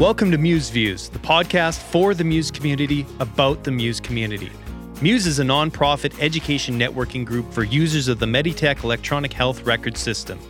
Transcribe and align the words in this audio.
Welcome 0.00 0.30
to 0.30 0.38
Muse 0.38 0.70
Views, 0.70 1.10
the 1.10 1.18
podcast 1.18 1.78
for 1.78 2.14
the 2.14 2.24
Muse 2.24 2.50
community 2.50 3.04
about 3.18 3.64
the 3.64 3.70
Muse 3.70 4.00
community. 4.00 4.50
Muse 5.02 5.26
is 5.26 5.40
a 5.40 5.42
nonprofit 5.42 6.18
education 6.22 6.78
networking 6.78 7.22
group 7.22 7.52
for 7.52 7.64
users 7.64 8.08
of 8.08 8.18
the 8.18 8.24
Meditech 8.24 8.82
electronic 8.82 9.30
health 9.30 9.60
record 9.64 9.98
system. 9.98 10.40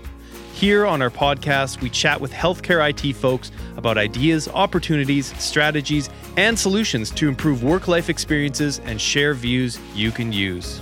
Here 0.54 0.86
on 0.86 1.02
our 1.02 1.10
podcast, 1.10 1.80
we 1.80 1.90
chat 1.90 2.20
with 2.20 2.32
healthcare 2.32 2.88
IT 2.90 3.16
folks 3.16 3.50
about 3.76 3.98
ideas, 3.98 4.46
opportunities, 4.46 5.36
strategies, 5.42 6.10
and 6.36 6.56
solutions 6.56 7.10
to 7.10 7.26
improve 7.26 7.64
work 7.64 7.88
life 7.88 8.08
experiences 8.08 8.78
and 8.84 9.00
share 9.00 9.34
views 9.34 9.80
you 9.96 10.12
can 10.12 10.32
use. 10.32 10.80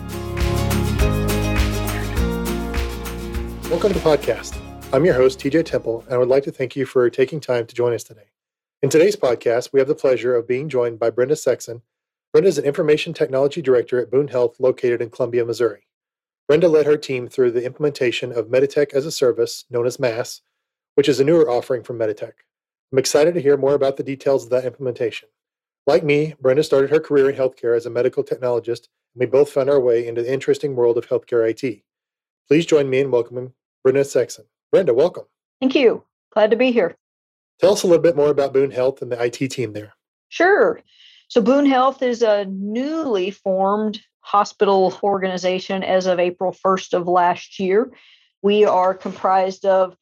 Welcome 3.71 3.95
to 3.95 3.99
the 3.99 4.05
podcast. 4.05 4.61
I'm 4.93 5.07
your 5.07 5.15
host, 5.15 5.39
TJ 5.39 5.65
Temple, 5.65 6.05
and 6.05 6.13
I 6.13 6.19
would 6.19 6.29
like 6.29 6.45
to 6.45 6.53
thank 6.53 6.77
you 6.77 6.85
for 6.85 7.09
taking 7.09 7.41
time 7.41 7.65
to 7.65 7.75
join 7.75 7.95
us 7.95 8.05
today. 8.05 8.25
In 8.81 8.91
today's 8.91 9.17
podcast, 9.17 9.73
we 9.73 9.81
have 9.81 9.89
the 9.89 9.95
pleasure 9.97 10.37
of 10.37 10.47
being 10.47 10.69
joined 10.69 11.01
by 11.01 11.11
Brenda 11.11 11.35
Sexson. 11.35 11.83
Brenda 12.33 12.49
is 12.49 12.59
an 12.59 12.65
Information 12.65 13.13
Technology 13.13 13.61
Director 13.61 13.99
at 13.99 14.09
Boone 14.09 14.29
Health 14.29 14.61
located 14.61 15.03
in 15.03 15.11
Columbia, 15.11 15.45
Missouri. 15.45 15.89
Brenda 16.47 16.69
led 16.69 16.87
her 16.87 16.97
team 16.97 17.27
through 17.29 17.51
the 17.51 17.65
implementation 17.65 18.31
of 18.31 18.47
Meditech 18.47 18.93
as 18.93 19.05
a 19.05 19.11
Service, 19.11 19.65
known 19.69 19.85
as 19.85 19.99
MaaS, 19.99 20.43
which 20.95 21.09
is 21.09 21.19
a 21.19 21.25
newer 21.25 21.51
offering 21.51 21.83
from 21.83 21.99
Meditech. 21.99 22.35
I'm 22.93 23.01
excited 23.01 23.35
to 23.35 23.43
hear 23.43 23.57
more 23.57 23.75
about 23.75 23.97
the 23.97 24.05
details 24.05 24.45
of 24.45 24.51
that 24.51 24.65
implementation. 24.65 25.29
Like 25.89 26.05
me, 26.05 26.37
Brenda 26.41 26.63
started 26.63 26.91
her 26.91 27.01
career 27.01 27.29
in 27.29 27.35
healthcare 27.35 27.77
as 27.77 27.85
a 27.85 27.91
medical 27.91 28.23
technologist, 28.23 28.87
and 29.13 29.21
we 29.21 29.27
both 29.27 29.51
found 29.51 29.69
our 29.69 29.81
way 29.81 30.07
into 30.07 30.23
the 30.23 30.33
interesting 30.33 30.77
world 30.77 30.97
of 30.97 31.09
healthcare 31.09 31.51
IT. 31.51 31.83
Please 32.47 32.65
join 32.65 32.89
me 32.89 33.01
in 33.01 33.11
welcoming 33.11 33.55
Brenda 33.83 34.03
Sexson. 34.03 34.45
Brenda, 34.71 34.95
welcome. 34.95 35.25
Thank 35.61 35.75
you. 35.75 36.05
Glad 36.31 36.53
to 36.53 36.57
be 36.57 36.71
here. 36.71 36.95
Tell 37.61 37.73
us 37.73 37.83
a 37.83 37.87
little 37.87 38.03
bit 38.03 38.17
more 38.17 38.31
about 38.31 38.53
Boone 38.53 38.71
Health 38.71 39.03
and 39.03 39.11
the 39.11 39.23
IT 39.23 39.51
team 39.51 39.73
there. 39.73 39.95
Sure. 40.29 40.81
So, 41.29 41.41
Boone 41.41 41.67
Health 41.67 42.03
is 42.03 42.23
a 42.23 42.47
newly 42.47 43.31
formed 43.31 44.01
hospital 44.21 44.99
organization 45.03 45.83
as 45.83 46.07
of 46.07 46.19
April 46.19 46.53
1st 46.53 46.95
of 46.95 47.09
last 47.09 47.59
year. 47.59 47.91
We 48.43 48.65
are 48.65 48.95
comprised 48.95 49.65
of 49.65 49.97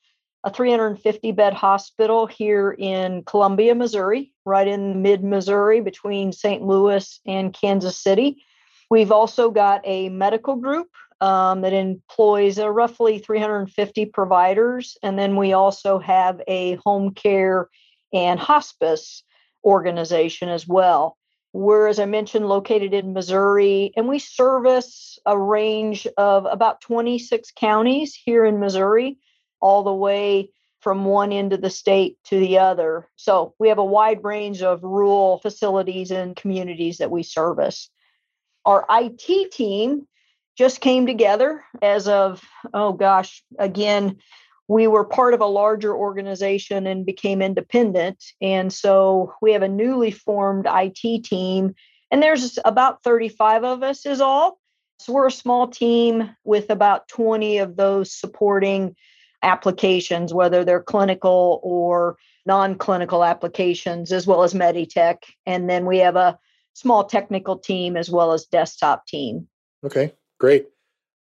a 0.45 0.51
350 0.51 1.33
bed 1.33 1.55
hospital 1.55 2.27
here 2.27 2.77
in 2.79 3.25
Columbia, 3.25 3.75
Missouri, 3.75 4.33
right 4.45 4.69
in 4.69 5.03
mid 5.03 5.25
Missouri 5.25 5.81
between 5.81 6.33
St. 6.33 6.63
Louis 6.63 7.21
and 7.27 7.53
Kansas 7.53 7.99
City. 7.99 8.45
We've 8.91 9.11
also 9.11 9.51
got 9.51 9.81
a 9.85 10.09
medical 10.11 10.57
group 10.57 10.89
um, 11.21 11.63
that 11.63 11.73
employs 11.73 12.59
uh, 12.59 12.71
roughly 12.71 13.19
350 13.19 14.07
providers. 14.07 14.97
And 15.03 15.19
then 15.19 15.37
we 15.37 15.53
also 15.53 15.99
have 15.99 16.41
a 16.47 16.77
home 16.77 17.15
care 17.15 17.69
and 18.13 18.39
hospice 18.39 19.23
organization 19.65 20.49
as 20.49 20.67
well. 20.67 21.17
We're, 21.53 21.89
as 21.89 21.99
I 21.99 22.05
mentioned, 22.05 22.49
located 22.49 22.93
in 22.93 23.15
Missouri, 23.15 23.93
and 23.97 24.09
we 24.09 24.19
service 24.19 25.19
a 25.25 25.39
range 25.39 26.07
of 26.19 26.45
about 26.45 26.83
26 26.83 27.51
counties 27.57 28.15
here 28.15 28.45
in 28.45 28.61
Missouri, 28.61 29.19
all 29.61 29.83
the 29.83 29.95
way 29.95 30.51
from 30.81 31.07
one 31.07 31.33
end 31.33 31.53
of 31.53 31.63
the 31.63 31.71
state 31.71 32.19
to 32.25 32.39
the 32.39 32.59
other. 32.59 33.09
So 33.17 33.55
we 33.59 33.69
have 33.71 33.79
a 33.79 33.85
wide 33.85 34.23
range 34.23 34.63
of 34.63 34.85
rural 34.85 35.39
facilities 35.39 36.11
and 36.11 36.37
communities 36.37 36.99
that 36.99 37.11
we 37.11 37.23
service. 37.23 37.89
Our 38.67 38.85
IT 38.91 39.51
team 39.51 40.07
just 40.57 40.81
came 40.81 41.07
together 41.07 41.63
as 41.83 42.09
of, 42.09 42.43
oh 42.73 42.93
gosh, 42.93 43.43
again, 43.59 44.19
we 44.69 44.87
were 44.87 45.05
part 45.05 45.35
of 45.35 45.41
a 45.41 45.47
larger 45.47 45.95
organization 45.95 46.87
and 46.87 47.07
became 47.07 47.41
independent. 47.41 48.25
And 48.41 48.73
so 48.73 49.35
we 49.41 49.53
have 49.53 49.63
a 49.63 49.69
newly 49.69 50.11
formed 50.11 50.67
IT 50.69 51.25
team, 51.25 51.75
and 52.11 52.23
there's 52.23 52.59
about 52.65 53.03
35 53.03 53.65
of 53.65 53.83
us, 53.83 54.07
is 54.07 54.21
all. 54.21 54.59
So 54.99 55.13
we're 55.13 55.27
a 55.27 55.33
small 55.33 55.69
team 55.69 56.35
with 56.45 56.71
about 56.71 57.09
20 57.09 57.59
of 57.59 57.77
those 57.77 58.13
supporting 58.13 58.97
applications, 59.43 60.33
whether 60.33 60.65
they're 60.65 60.83
clinical 60.83 61.61
or 61.63 62.17
non 62.47 62.77
clinical 62.77 63.23
applications, 63.23 64.11
as 64.11 64.27
well 64.27 64.43
as 64.43 64.55
Meditech. 64.55 65.19
And 65.45 65.69
then 65.69 65.85
we 65.85 65.99
have 65.99 66.17
a 66.17 66.39
small 66.73 67.05
technical 67.05 67.59
team 67.59 67.97
as 67.97 68.11
well 68.11 68.33
as 68.33 68.47
desktop 68.47 69.07
team. 69.07 69.49
Okay. 69.85 70.13
Great. 70.39 70.67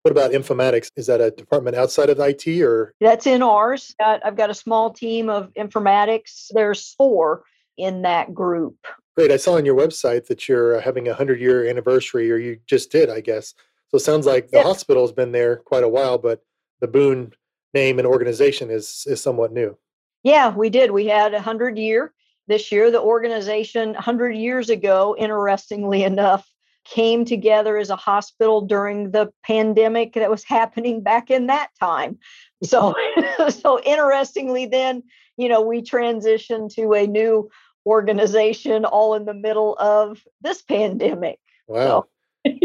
What 0.04 0.12
about 0.12 0.32
informatics? 0.32 0.90
Is 0.98 1.08
that 1.08 1.22
a 1.22 1.32
department 1.32 1.78
outside 1.78 2.10
of 2.10 2.20
IT 2.20 2.46
or? 2.62 2.94
That's 3.00 3.26
in 3.26 3.42
ours. 3.42 3.96
I've 4.00 4.36
got 4.36 4.50
a 4.50 4.54
small 4.54 4.92
team 4.92 5.30
of 5.30 5.54
informatics. 5.54 6.48
There's 6.52 6.94
four 6.98 7.44
in 7.78 8.02
that 8.02 8.34
group. 8.34 8.76
Great. 9.16 9.32
I 9.32 9.38
saw 9.38 9.56
on 9.56 9.66
your 9.66 9.76
website 9.76 10.28
that 10.28 10.50
you're 10.50 10.78
uh, 10.78 10.82
having 10.82 11.08
a 11.08 11.12
100 11.12 11.40
year 11.40 11.70
anniversary, 11.70 12.32
or 12.32 12.38
you 12.38 12.60
just 12.68 12.92
did, 12.92 13.10
I 13.10 13.22
guess. 13.22 13.54
So 13.90 13.98
it 13.98 14.02
sounds 14.02 14.26
like 14.26 14.50
the 14.50 14.64
hospital 14.64 15.04
has 15.04 15.12
been 15.12 15.32
there 15.32 15.58
quite 15.58 15.84
a 15.84 15.90
while, 15.90 16.18
but 16.18 16.44
the 16.82 16.88
Boone 16.88 17.32
name 17.74 18.00
and 18.00 18.08
organization 18.08 18.72
is, 18.72 19.06
is 19.08 19.22
somewhat 19.22 19.54
new. 19.54 19.78
Yeah, 20.24 20.54
we 20.56 20.70
did. 20.70 20.92
We 20.92 21.06
had 21.06 21.34
a 21.34 21.38
100 21.38 21.78
year 21.78 22.12
this 22.48 22.72
year. 22.72 22.90
The 22.90 23.02
organization 23.02 23.94
100 23.94 24.32
years 24.32 24.70
ago, 24.70 25.16
interestingly 25.18 26.04
enough, 26.12 26.50
came 26.86 27.26
together 27.26 27.78
as 27.78 27.90
a 27.90 27.96
hospital 27.96 28.62
during 28.62 29.12
the 29.12 29.32
pandemic 29.44 30.14
that 30.14 30.30
was 30.30 30.44
happening 30.48 31.02
back 31.02 31.30
in 31.32 31.48
that 31.48 31.70
time. 31.80 32.18
So, 32.64 32.96
so 33.50 33.82
interestingly, 33.82 34.66
then, 34.66 35.04
you 35.38 35.50
know, 35.50 35.62
we 35.62 35.82
transitioned 35.82 36.74
to 36.76 36.94
a 36.94 37.08
new 37.08 37.50
organization 37.86 38.86
all 38.86 39.16
in 39.16 39.26
the 39.26 39.34
middle 39.34 39.76
of 39.78 40.24
this 40.42 40.62
pandemic. 40.62 41.40
Wow. 41.68 41.86
So. 41.86 42.08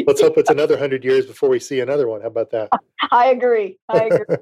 Let's 0.06 0.20
hope 0.20 0.38
it's 0.38 0.50
another 0.50 0.74
100 0.74 1.04
years 1.04 1.26
before 1.26 1.48
we 1.48 1.60
see 1.60 1.80
another 1.80 2.08
one. 2.08 2.20
How 2.20 2.28
about 2.28 2.50
that? 2.50 2.70
I 3.10 3.26
agree. 3.26 3.78
I 3.88 4.04
agree. 4.04 4.36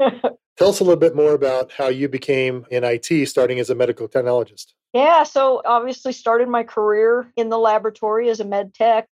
Tell 0.58 0.68
us 0.68 0.80
a 0.80 0.84
little 0.84 0.98
bit 0.98 1.16
more 1.16 1.32
about 1.32 1.72
how 1.72 1.88
you 1.88 2.08
became 2.08 2.66
in 2.70 2.84
IT 2.84 3.28
starting 3.28 3.58
as 3.58 3.70
a 3.70 3.74
medical 3.74 4.08
technologist. 4.08 4.72
Yeah, 4.92 5.22
so 5.22 5.62
obviously 5.64 6.12
started 6.12 6.48
my 6.48 6.62
career 6.62 7.32
in 7.36 7.48
the 7.48 7.58
laboratory 7.58 8.28
as 8.28 8.40
a 8.40 8.44
med 8.44 8.74
tech 8.74 9.08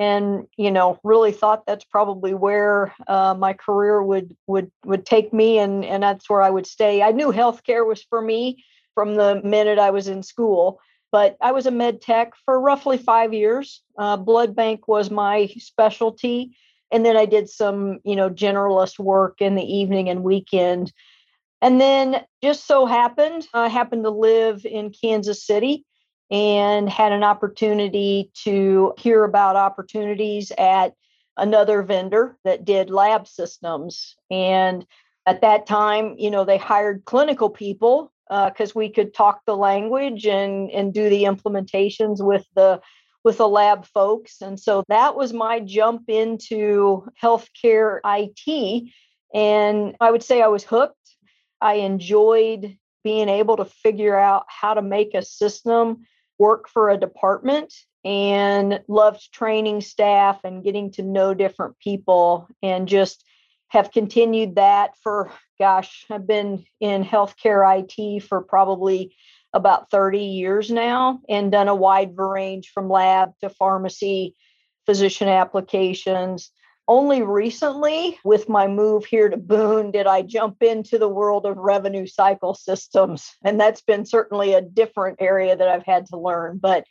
and 0.00 0.46
you 0.56 0.70
know 0.70 0.98
really 1.04 1.30
thought 1.30 1.66
that's 1.66 1.84
probably 1.84 2.32
where 2.32 2.94
uh, 3.06 3.34
my 3.38 3.52
career 3.52 4.02
would 4.02 4.34
would 4.46 4.72
would 4.84 5.04
take 5.04 5.32
me 5.32 5.58
and 5.58 5.84
and 5.84 6.02
that's 6.02 6.28
where 6.28 6.42
I 6.42 6.50
would 6.50 6.66
stay. 6.66 7.02
I 7.02 7.12
knew 7.12 7.30
healthcare 7.32 7.86
was 7.86 8.02
for 8.02 8.20
me 8.20 8.64
from 8.94 9.14
the 9.14 9.40
minute 9.44 9.78
I 9.78 9.90
was 9.90 10.08
in 10.08 10.22
school, 10.22 10.80
but 11.12 11.36
I 11.40 11.52
was 11.52 11.66
a 11.66 11.70
med 11.70 12.00
tech 12.00 12.32
for 12.44 12.60
roughly 12.60 12.98
five 12.98 13.32
years. 13.32 13.82
Uh, 13.98 14.16
blood 14.16 14.54
bank 14.54 14.88
was 14.88 15.10
my 15.10 15.46
specialty, 15.58 16.56
and 16.90 17.04
then 17.04 17.16
I 17.16 17.26
did 17.26 17.48
some 17.48 18.00
you 18.04 18.16
know 18.16 18.30
generalist 18.30 18.98
work 18.98 19.40
in 19.40 19.54
the 19.54 19.64
evening 19.64 20.08
and 20.08 20.22
weekend 20.22 20.92
and 21.62 21.80
then 21.80 22.24
just 22.42 22.66
so 22.66 22.86
happened, 22.86 23.46
I 23.52 23.68
happened 23.68 24.04
to 24.04 24.10
live 24.10 24.64
in 24.64 24.92
Kansas 24.92 25.44
City 25.44 25.84
and 26.30 26.88
had 26.88 27.12
an 27.12 27.24
opportunity 27.24 28.30
to 28.44 28.94
hear 28.96 29.24
about 29.24 29.56
opportunities 29.56 30.52
at 30.56 30.94
another 31.36 31.82
vendor 31.82 32.38
that 32.44 32.64
did 32.64 32.88
lab 32.88 33.26
systems. 33.26 34.16
And 34.30 34.86
at 35.26 35.42
that 35.42 35.66
time, 35.66 36.14
you 36.18 36.30
know, 36.30 36.44
they 36.44 36.56
hired 36.56 37.04
clinical 37.04 37.50
people 37.50 38.12
because 38.30 38.70
uh, 38.70 38.76
we 38.76 38.88
could 38.88 39.12
talk 39.12 39.42
the 39.44 39.56
language 39.56 40.24
and 40.24 40.70
and 40.70 40.94
do 40.94 41.08
the 41.08 41.24
implementations 41.24 42.24
with 42.24 42.46
the 42.54 42.80
with 43.24 43.38
the 43.38 43.48
lab 43.48 43.84
folks. 43.86 44.40
And 44.40 44.58
so 44.58 44.84
that 44.88 45.16
was 45.16 45.32
my 45.32 45.60
jump 45.60 46.08
into 46.08 47.06
healthcare 47.22 48.00
IT. 48.04 48.90
And 49.34 49.96
I 50.00 50.10
would 50.10 50.22
say 50.22 50.40
I 50.40 50.48
was 50.48 50.64
hooked. 50.64 50.96
I 51.60 51.74
enjoyed 51.74 52.76
being 53.04 53.28
able 53.28 53.56
to 53.56 53.64
figure 53.64 54.18
out 54.18 54.44
how 54.48 54.74
to 54.74 54.82
make 54.82 55.14
a 55.14 55.22
system 55.22 56.06
work 56.38 56.68
for 56.68 56.88
a 56.88 56.96
department 56.96 57.74
and 58.04 58.80
loved 58.88 59.32
training 59.32 59.82
staff 59.82 60.40
and 60.44 60.64
getting 60.64 60.90
to 60.92 61.02
know 61.02 61.34
different 61.34 61.78
people 61.78 62.48
and 62.62 62.88
just 62.88 63.24
have 63.70 63.90
continued 63.90 64.56
that 64.56 64.90
for 65.02 65.32
gosh 65.58 66.04
i've 66.10 66.26
been 66.26 66.64
in 66.80 67.04
healthcare 67.04 67.66
it 67.66 68.22
for 68.22 68.42
probably 68.42 69.14
about 69.52 69.90
30 69.90 70.18
years 70.18 70.70
now 70.70 71.20
and 71.28 71.50
done 71.50 71.68
a 71.68 71.74
wide 71.74 72.16
range 72.16 72.70
from 72.72 72.88
lab 72.88 73.30
to 73.40 73.48
pharmacy 73.50 74.36
physician 74.86 75.28
applications 75.28 76.52
only 76.90 77.22
recently, 77.22 78.18
with 78.24 78.48
my 78.48 78.66
move 78.66 79.04
here 79.04 79.28
to 79.28 79.36
Boone, 79.36 79.92
did 79.92 80.08
I 80.08 80.22
jump 80.22 80.60
into 80.60 80.98
the 80.98 81.08
world 81.08 81.46
of 81.46 81.56
revenue 81.56 82.04
cycle 82.04 82.52
systems. 82.52 83.30
And 83.44 83.60
that's 83.60 83.80
been 83.80 84.04
certainly 84.04 84.54
a 84.54 84.60
different 84.60 85.18
area 85.20 85.54
that 85.54 85.68
I've 85.68 85.86
had 85.86 86.06
to 86.06 86.18
learn. 86.18 86.58
But 86.58 86.84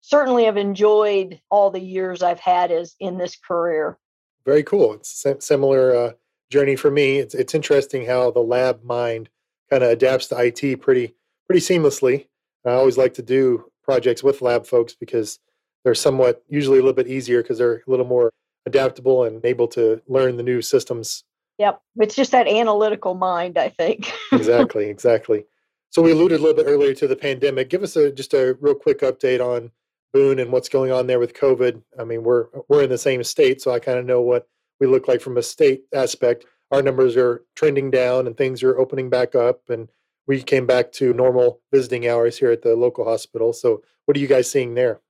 certainly 0.00 0.48
I've 0.48 0.56
enjoyed 0.56 1.40
all 1.52 1.70
the 1.70 1.80
years 1.80 2.20
I've 2.20 2.40
had 2.40 2.72
as 2.72 2.96
in 2.98 3.16
this 3.16 3.36
career. 3.36 3.96
Very 4.44 4.64
cool. 4.64 4.92
It's 4.94 5.24
similar 5.38 5.94
uh, 5.94 6.12
journey 6.54 6.76
for 6.76 6.90
me. 6.90 7.18
It's, 7.18 7.34
it's 7.34 7.52
interesting 7.52 8.06
how 8.06 8.30
the 8.30 8.40
lab 8.40 8.84
mind 8.84 9.28
kind 9.68 9.82
of 9.82 9.90
adapts 9.90 10.28
to 10.28 10.38
IT 10.38 10.80
pretty 10.80 11.14
pretty 11.48 11.60
seamlessly. 11.60 12.28
I 12.64 12.70
always 12.70 12.96
like 12.96 13.14
to 13.14 13.22
do 13.22 13.64
projects 13.82 14.22
with 14.22 14.40
lab 14.40 14.64
folks 14.64 14.94
because 14.94 15.40
they're 15.82 15.96
somewhat 15.96 16.44
usually 16.48 16.78
a 16.78 16.82
little 16.82 16.94
bit 16.94 17.08
easier 17.08 17.42
because 17.42 17.58
they're 17.58 17.82
a 17.86 17.90
little 17.90 18.06
more 18.06 18.32
adaptable 18.66 19.24
and 19.24 19.44
able 19.44 19.66
to 19.68 20.00
learn 20.06 20.36
the 20.36 20.44
new 20.44 20.62
systems. 20.62 21.24
Yep. 21.58 21.82
It's 21.96 22.14
just 22.14 22.30
that 22.30 22.46
analytical 22.46 23.14
mind, 23.14 23.58
I 23.58 23.68
think. 23.68 24.12
exactly, 24.32 24.86
exactly. 24.88 25.44
So 25.90 26.02
we 26.02 26.12
alluded 26.12 26.38
a 26.38 26.42
little 26.42 26.56
bit 26.56 26.70
earlier 26.70 26.94
to 26.94 27.08
the 27.08 27.16
pandemic. 27.16 27.68
Give 27.68 27.82
us 27.82 27.96
a 27.96 28.12
just 28.12 28.32
a 28.32 28.56
real 28.60 28.76
quick 28.76 29.00
update 29.00 29.40
on 29.40 29.72
Boone 30.12 30.38
and 30.38 30.52
what's 30.52 30.68
going 30.68 30.92
on 30.92 31.08
there 31.08 31.18
with 31.18 31.34
COVID. 31.34 31.82
I 31.98 32.04
mean, 32.04 32.22
we're 32.22 32.46
we're 32.68 32.84
in 32.84 32.90
the 32.90 32.98
same 32.98 33.24
state, 33.24 33.60
so 33.60 33.72
I 33.72 33.80
kind 33.80 33.98
of 33.98 34.06
know 34.06 34.20
what 34.20 34.46
we 34.80 34.86
look 34.86 35.08
like 35.08 35.20
from 35.20 35.36
a 35.36 35.42
state 35.42 35.82
aspect. 35.94 36.44
Our 36.70 36.82
numbers 36.82 37.16
are 37.16 37.44
trending 37.54 37.90
down 37.90 38.26
and 38.26 38.36
things 38.36 38.62
are 38.62 38.78
opening 38.78 39.10
back 39.10 39.34
up 39.34 39.68
and 39.68 39.88
we 40.26 40.42
came 40.42 40.66
back 40.66 40.92
to 40.92 41.12
normal 41.12 41.60
visiting 41.72 42.08
hours 42.08 42.38
here 42.38 42.50
at 42.50 42.62
the 42.62 42.74
local 42.74 43.04
hospital. 43.04 43.52
So 43.52 43.82
what 44.06 44.16
are 44.16 44.20
you 44.20 44.26
guys 44.26 44.50
seeing 44.50 44.74
there? 44.74 45.00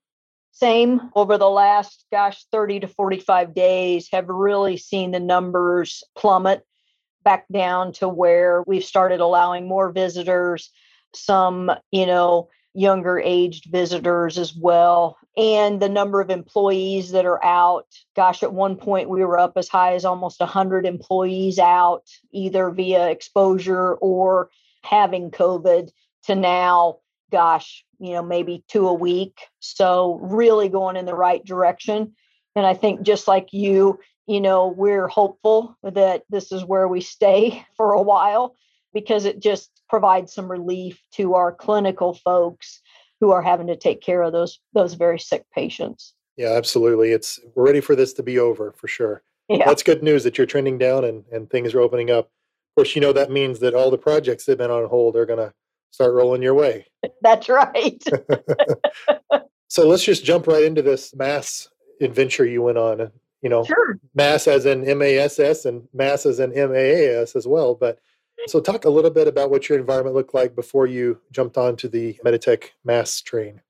Same 0.52 1.10
over 1.16 1.36
the 1.36 1.48
last, 1.48 2.04
gosh, 2.12 2.44
30 2.52 2.80
to 2.80 2.88
45 2.88 3.54
days, 3.54 4.08
have 4.12 4.28
really 4.28 4.76
seen 4.76 5.10
the 5.10 5.20
numbers 5.20 6.04
plummet 6.16 6.62
back 7.24 7.46
down 7.50 7.92
to 7.94 8.08
where 8.08 8.62
we've 8.66 8.84
started 8.84 9.20
allowing 9.20 9.66
more 9.66 9.90
visitors, 9.90 10.70
some, 11.12 11.72
you 11.90 12.06
know, 12.06 12.48
younger 12.74 13.18
aged 13.18 13.70
visitors 13.70 14.38
as 14.38 14.54
well. 14.54 15.16
And 15.36 15.80
the 15.80 15.88
number 15.88 16.20
of 16.20 16.30
employees 16.30 17.10
that 17.10 17.26
are 17.26 17.44
out, 17.44 17.86
gosh, 18.14 18.42
at 18.44 18.52
one 18.52 18.76
point 18.76 19.08
we 19.08 19.24
were 19.24 19.38
up 19.38 19.54
as 19.56 19.68
high 19.68 19.94
as 19.94 20.04
almost 20.04 20.38
100 20.38 20.86
employees 20.86 21.58
out, 21.58 22.04
either 22.30 22.70
via 22.70 23.08
exposure 23.08 23.94
or 23.94 24.50
having 24.82 25.32
COVID, 25.32 25.90
to 26.24 26.34
now 26.34 26.98
gosh, 27.34 27.84
you 27.98 28.12
know, 28.12 28.22
maybe 28.22 28.62
two 28.68 28.86
a 28.86 28.94
week. 28.94 29.40
So 29.58 30.20
really 30.22 30.68
going 30.68 30.96
in 30.96 31.04
the 31.04 31.16
right 31.16 31.44
direction. 31.44 32.14
And 32.54 32.64
I 32.64 32.74
think 32.74 33.02
just 33.02 33.26
like 33.26 33.52
you, 33.52 33.98
you 34.28 34.40
know, 34.40 34.68
we're 34.68 35.08
hopeful 35.08 35.76
that 35.82 36.22
this 36.30 36.52
is 36.52 36.64
where 36.64 36.86
we 36.86 37.00
stay 37.00 37.66
for 37.76 37.92
a 37.92 38.02
while 38.02 38.54
because 38.92 39.24
it 39.24 39.40
just 39.40 39.68
provides 39.88 40.32
some 40.32 40.48
relief 40.48 41.02
to 41.14 41.34
our 41.34 41.50
clinical 41.52 42.14
folks 42.14 42.80
who 43.24 43.32
are 43.32 43.40
having 43.40 43.66
to 43.66 43.76
take 43.76 44.02
care 44.02 44.20
of 44.20 44.32
those 44.32 44.60
those 44.74 44.92
very 44.92 45.18
sick 45.18 45.46
patients. 45.54 46.12
Yeah, 46.36 46.50
absolutely. 46.50 47.12
It's 47.12 47.40
we're 47.54 47.64
ready 47.64 47.80
for 47.80 47.96
this 47.96 48.12
to 48.14 48.22
be 48.22 48.38
over 48.38 48.72
for 48.72 48.86
sure. 48.86 49.22
Yeah. 49.48 49.64
That's 49.64 49.82
good 49.82 50.02
news 50.02 50.24
that 50.24 50.36
you're 50.36 50.46
trending 50.46 50.76
down 50.76 51.04
and, 51.04 51.24
and 51.32 51.48
things 51.48 51.74
are 51.74 51.80
opening 51.80 52.10
up. 52.10 52.26
Of 52.26 52.76
course, 52.76 52.94
you 52.94 53.00
know 53.00 53.14
that 53.14 53.30
means 53.30 53.60
that 53.60 53.72
all 53.72 53.90
the 53.90 53.96
projects 53.96 54.44
that 54.44 54.52
have 54.52 54.58
been 54.58 54.70
on 54.70 54.90
hold 54.90 55.16
are 55.16 55.24
gonna 55.24 55.54
start 55.90 56.12
rolling 56.12 56.42
your 56.42 56.52
way. 56.52 56.86
That's 57.22 57.48
right. 57.48 58.02
so 59.68 59.88
let's 59.88 60.04
just 60.04 60.22
jump 60.22 60.46
right 60.46 60.64
into 60.64 60.82
this 60.82 61.14
MaaS 61.14 61.70
adventure 62.02 62.44
you 62.44 62.60
went 62.60 62.76
on. 62.76 63.10
You 63.40 63.48
know, 63.48 63.64
sure. 63.64 63.98
mass 64.14 64.46
as 64.46 64.66
in 64.66 64.82
MASS 64.98 65.64
and 65.64 65.88
mass 65.94 66.26
as 66.26 66.40
in 66.40 66.52
MAAS 66.52 67.36
as 67.36 67.46
well. 67.46 67.74
But 67.74 68.00
so 68.46 68.60
talk 68.60 68.84
a 68.84 68.90
little 68.90 69.10
bit 69.10 69.28
about 69.28 69.50
what 69.50 69.68
your 69.68 69.78
environment 69.78 70.14
looked 70.14 70.34
like 70.34 70.54
before 70.54 70.86
you 70.86 71.20
jumped 71.32 71.56
onto 71.56 71.88
the 71.88 72.18
Meditech 72.24 72.70
MaaS 72.84 73.20
train. 73.20 73.60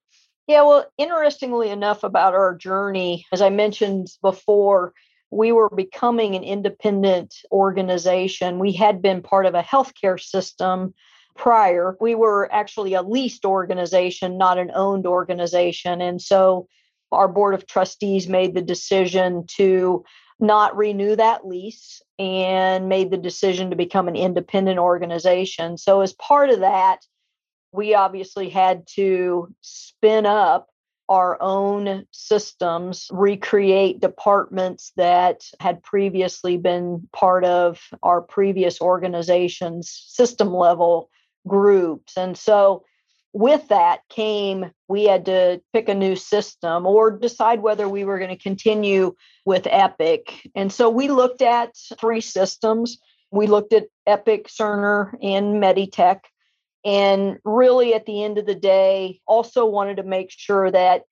Yeah, 0.46 0.62
well, 0.62 0.86
interestingly 0.98 1.70
enough, 1.70 2.02
about 2.02 2.34
our 2.34 2.54
journey, 2.54 3.24
as 3.32 3.40
I 3.40 3.48
mentioned 3.48 4.08
before, 4.20 4.92
we 5.30 5.52
were 5.52 5.70
becoming 5.70 6.36
an 6.36 6.44
independent 6.44 7.34
organization. 7.50 8.58
We 8.58 8.72
had 8.72 9.00
been 9.00 9.22
part 9.22 9.46
of 9.46 9.54
a 9.54 9.62
healthcare 9.62 10.20
system 10.20 10.94
prior. 11.34 11.96
We 12.00 12.14
were 12.14 12.52
actually 12.52 12.94
a 12.94 13.02
leased 13.02 13.44
organization, 13.44 14.38
not 14.38 14.58
an 14.58 14.70
owned 14.74 15.06
organization. 15.06 16.00
And 16.00 16.20
so 16.20 16.68
our 17.10 17.26
board 17.26 17.54
of 17.54 17.66
trustees 17.66 18.28
made 18.28 18.54
the 18.54 18.62
decision 18.62 19.46
to 19.56 20.04
not 20.40 20.76
renew 20.76 21.16
that 21.16 21.46
lease 21.46 22.02
and 22.18 22.88
made 22.88 23.10
the 23.10 23.16
decision 23.16 23.70
to 23.70 23.76
become 23.76 24.08
an 24.08 24.16
independent 24.16 24.78
organization. 24.78 25.78
So, 25.78 26.00
as 26.00 26.12
part 26.14 26.50
of 26.50 26.60
that, 26.60 27.00
we 27.72 27.94
obviously 27.94 28.48
had 28.48 28.86
to 28.94 29.52
spin 29.60 30.26
up 30.26 30.68
our 31.08 31.36
own 31.40 32.06
systems, 32.12 33.08
recreate 33.12 34.00
departments 34.00 34.92
that 34.96 35.42
had 35.60 35.82
previously 35.82 36.56
been 36.56 37.08
part 37.12 37.44
of 37.44 37.80
our 38.02 38.22
previous 38.22 38.80
organization's 38.80 39.90
system 39.90 40.54
level 40.54 41.10
groups. 41.46 42.16
And 42.16 42.38
so 42.38 42.84
with 43.34 43.66
that 43.68 44.00
came 44.08 44.70
we 44.88 45.04
had 45.04 45.26
to 45.26 45.60
pick 45.72 45.88
a 45.88 45.94
new 45.94 46.14
system 46.14 46.86
or 46.86 47.10
decide 47.10 47.60
whether 47.60 47.88
we 47.88 48.04
were 48.04 48.18
going 48.18 48.30
to 48.30 48.42
continue 48.42 49.14
with 49.44 49.66
epic. 49.68 50.48
And 50.54 50.72
so 50.72 50.88
we 50.88 51.08
looked 51.08 51.42
at 51.42 51.74
three 51.98 52.20
systems. 52.20 52.98
We 53.32 53.48
looked 53.48 53.72
at 53.72 53.88
epic 54.06 54.46
cerner 54.46 55.14
and 55.20 55.60
meditech. 55.60 56.20
And 56.84 57.38
really 57.44 57.92
at 57.94 58.06
the 58.06 58.22
end 58.22 58.38
of 58.38 58.46
the 58.46 58.54
day 58.54 59.20
also 59.26 59.66
wanted 59.66 59.96
to 59.96 60.04
make 60.04 60.30
sure 60.30 60.70
that 60.70 61.02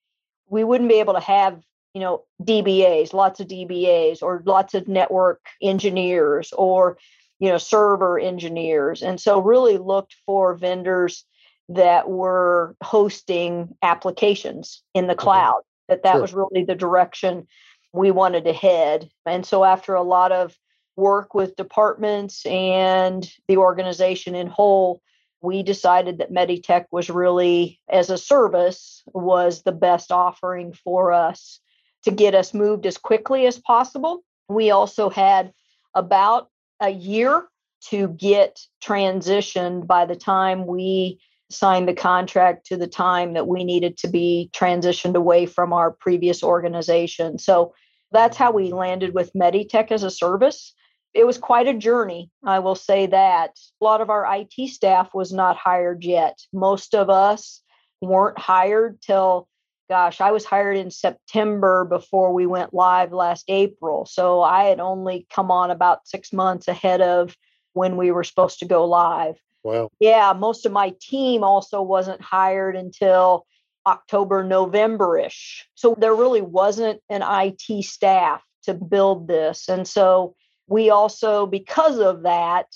we 0.48 0.62
wouldn't 0.62 0.90
be 0.90 1.00
able 1.00 1.14
to 1.14 1.20
have 1.20 1.60
you 1.94 2.00
know 2.00 2.24
dbas 2.42 3.12
lots 3.12 3.38
of 3.40 3.48
dbas 3.48 4.22
or 4.22 4.42
lots 4.46 4.72
of 4.72 4.88
network 4.88 5.40
engineers 5.60 6.50
or 6.56 6.96
you 7.40 7.48
know 7.48 7.58
server 7.58 8.20
engineers. 8.20 9.02
And 9.02 9.20
so 9.20 9.40
really 9.40 9.76
looked 9.76 10.14
for 10.24 10.54
vendors 10.54 11.24
that 11.68 12.08
were 12.08 12.76
hosting 12.82 13.74
applications 13.82 14.82
in 14.94 15.06
the 15.06 15.14
mm-hmm. 15.14 15.20
cloud 15.20 15.62
that 15.88 16.02
that 16.02 16.12
sure. 16.12 16.20
was 16.20 16.34
really 16.34 16.64
the 16.64 16.74
direction 16.74 17.46
we 17.92 18.10
wanted 18.10 18.44
to 18.44 18.52
head 18.52 19.08
and 19.26 19.44
so 19.44 19.64
after 19.64 19.94
a 19.94 20.02
lot 20.02 20.32
of 20.32 20.56
work 20.96 21.34
with 21.34 21.56
departments 21.56 22.44
and 22.46 23.30
the 23.48 23.56
organization 23.56 24.34
in 24.34 24.46
whole 24.46 25.00
we 25.40 25.62
decided 25.62 26.18
that 26.18 26.32
meditech 26.32 26.84
was 26.92 27.10
really 27.10 27.80
as 27.88 28.10
a 28.10 28.18
service 28.18 29.02
was 29.12 29.62
the 29.62 29.72
best 29.72 30.12
offering 30.12 30.72
for 30.72 31.12
us 31.12 31.60
to 32.04 32.10
get 32.10 32.34
us 32.34 32.54
moved 32.54 32.86
as 32.86 32.98
quickly 32.98 33.46
as 33.46 33.58
possible 33.58 34.22
we 34.48 34.70
also 34.70 35.08
had 35.08 35.52
about 35.94 36.48
a 36.80 36.90
year 36.90 37.48
to 37.80 38.08
get 38.08 38.60
transitioned 38.82 39.86
by 39.86 40.06
the 40.06 40.16
time 40.16 40.66
we 40.66 41.20
signed 41.52 41.88
the 41.88 41.94
contract 41.94 42.66
to 42.66 42.76
the 42.76 42.86
time 42.86 43.34
that 43.34 43.46
we 43.46 43.64
needed 43.64 43.96
to 43.98 44.08
be 44.08 44.50
transitioned 44.52 45.14
away 45.14 45.46
from 45.46 45.72
our 45.72 45.90
previous 45.90 46.42
organization. 46.42 47.38
So 47.38 47.74
that's 48.10 48.36
how 48.36 48.52
we 48.52 48.72
landed 48.72 49.14
with 49.14 49.32
Meditech 49.34 49.90
as 49.90 50.02
a 50.02 50.10
service. 50.10 50.74
It 51.14 51.26
was 51.26 51.38
quite 51.38 51.68
a 51.68 51.74
journey, 51.74 52.30
I 52.44 52.58
will 52.60 52.74
say 52.74 53.06
that. 53.06 53.58
A 53.80 53.84
lot 53.84 54.00
of 54.00 54.10
our 54.10 54.26
IT 54.34 54.68
staff 54.70 55.12
was 55.14 55.32
not 55.32 55.56
hired 55.56 56.04
yet. 56.04 56.38
Most 56.52 56.94
of 56.94 57.10
us 57.10 57.62
weren't 58.00 58.38
hired 58.38 59.00
till 59.02 59.48
gosh, 59.92 60.22
I 60.22 60.30
was 60.30 60.46
hired 60.46 60.78
in 60.78 60.90
September 60.90 61.84
before 61.84 62.32
we 62.32 62.46
went 62.46 62.72
live 62.72 63.12
last 63.12 63.44
April. 63.48 64.06
So 64.06 64.40
I 64.40 64.64
had 64.64 64.80
only 64.80 65.26
come 65.28 65.50
on 65.50 65.70
about 65.70 66.08
six 66.08 66.32
months 66.32 66.66
ahead 66.66 67.02
of 67.02 67.36
when 67.74 67.98
we 67.98 68.10
were 68.10 68.24
supposed 68.24 68.60
to 68.60 68.64
go 68.64 68.86
live. 68.86 69.36
Wow. 69.64 69.90
Yeah, 70.00 70.32
most 70.36 70.66
of 70.66 70.72
my 70.72 70.94
team 71.00 71.44
also 71.44 71.82
wasn't 71.82 72.20
hired 72.20 72.76
until 72.76 73.46
October, 73.86 74.44
November 74.44 75.18
ish. 75.18 75.68
So 75.74 75.94
there 75.98 76.14
really 76.14 76.42
wasn't 76.42 77.00
an 77.08 77.22
IT 77.22 77.84
staff 77.84 78.42
to 78.64 78.74
build 78.74 79.28
this. 79.28 79.68
And 79.68 79.86
so 79.86 80.34
we 80.66 80.90
also, 80.90 81.46
because 81.46 81.98
of 81.98 82.22
that, 82.22 82.66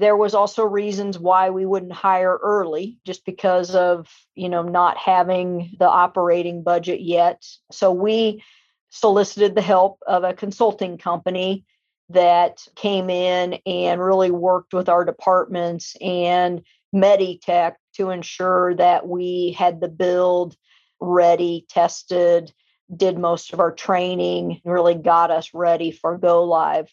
there 0.00 0.16
was 0.16 0.34
also 0.34 0.64
reasons 0.64 1.18
why 1.18 1.50
we 1.50 1.66
wouldn't 1.66 1.92
hire 1.92 2.38
early 2.42 2.98
just 3.04 3.24
because 3.26 3.74
of 3.74 4.08
you 4.34 4.48
know 4.48 4.62
not 4.62 4.96
having 4.96 5.76
the 5.78 5.88
operating 5.88 6.62
budget 6.62 7.02
yet 7.02 7.44
so 7.70 7.92
we 7.92 8.42
solicited 8.88 9.54
the 9.54 9.62
help 9.62 9.98
of 10.06 10.24
a 10.24 10.32
consulting 10.32 10.96
company 10.96 11.64
that 12.10 12.66
came 12.76 13.10
in 13.10 13.58
and 13.66 14.00
really 14.00 14.30
worked 14.30 14.74
with 14.74 14.88
our 14.88 15.04
departments 15.04 15.96
and 16.00 16.62
meditech 16.94 17.74
to 17.94 18.10
ensure 18.10 18.74
that 18.74 19.06
we 19.06 19.54
had 19.56 19.80
the 19.80 19.88
build 19.88 20.56
ready 21.00 21.66
tested 21.68 22.52
did 22.94 23.16
most 23.16 23.52
of 23.52 23.60
our 23.60 23.72
training 23.72 24.60
really 24.64 24.94
got 24.94 25.30
us 25.30 25.54
ready 25.54 25.92
for 25.92 26.18
go 26.18 26.42
live 26.44 26.92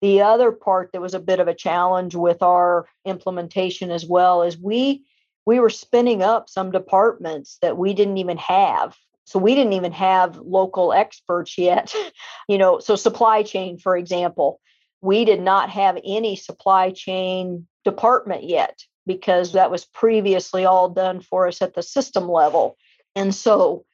the 0.00 0.20
other 0.20 0.52
part 0.52 0.90
that 0.92 1.00
was 1.00 1.14
a 1.14 1.20
bit 1.20 1.40
of 1.40 1.48
a 1.48 1.54
challenge 1.54 2.14
with 2.14 2.42
our 2.42 2.86
implementation 3.04 3.90
as 3.90 4.04
well 4.04 4.42
is 4.42 4.58
we 4.58 5.04
we 5.46 5.58
were 5.60 5.70
spinning 5.70 6.22
up 6.22 6.48
some 6.48 6.70
departments 6.70 7.58
that 7.62 7.76
we 7.76 7.94
didn't 7.94 8.18
even 8.18 8.36
have. 8.36 8.96
So 9.24 9.38
we 9.38 9.54
didn't 9.54 9.74
even 9.74 9.92
have 9.92 10.36
local 10.36 10.92
experts 10.92 11.56
yet. 11.56 11.94
you 12.48 12.58
know, 12.58 12.78
so 12.78 12.96
supply 12.96 13.42
chain 13.42 13.78
for 13.78 13.96
example, 13.96 14.60
we 15.00 15.24
did 15.24 15.40
not 15.40 15.70
have 15.70 15.98
any 16.04 16.36
supply 16.36 16.90
chain 16.90 17.66
department 17.84 18.44
yet. 18.44 18.78
because 19.06 19.52
that 19.52 19.70
was 19.70 19.84
previously 19.84 20.64
all 20.64 20.88
done 20.88 21.20
for 21.20 21.48
us 21.48 21.60
at 21.60 21.74
the 21.74 21.82
system 21.82 22.28
level. 22.28 22.76
And 23.16 23.34
so, 23.34 23.84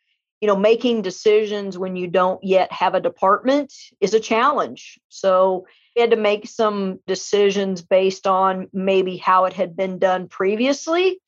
you 0.40 0.46
know, 0.46 0.56
making 0.56 1.02
decisions 1.02 1.78
when 1.78 1.96
you 1.96 2.06
don't 2.08 2.42
yet 2.44 2.70
have 2.72 2.94
a 2.94 3.00
department 3.00 3.72
is 4.00 4.14
a 4.14 4.20
challenge. 4.20 4.98
So, 5.08 5.66
we 5.96 6.02
had 6.02 6.10
to 6.12 6.16
make 6.16 6.46
some 6.46 7.00
decisions 7.08 7.82
based 7.82 8.26
on 8.26 8.68
maybe 8.72 9.16
how 9.16 9.46
it 9.46 9.52
had 9.52 9.76
been 9.76 9.98
done 9.98 10.28
previously, 10.28 11.20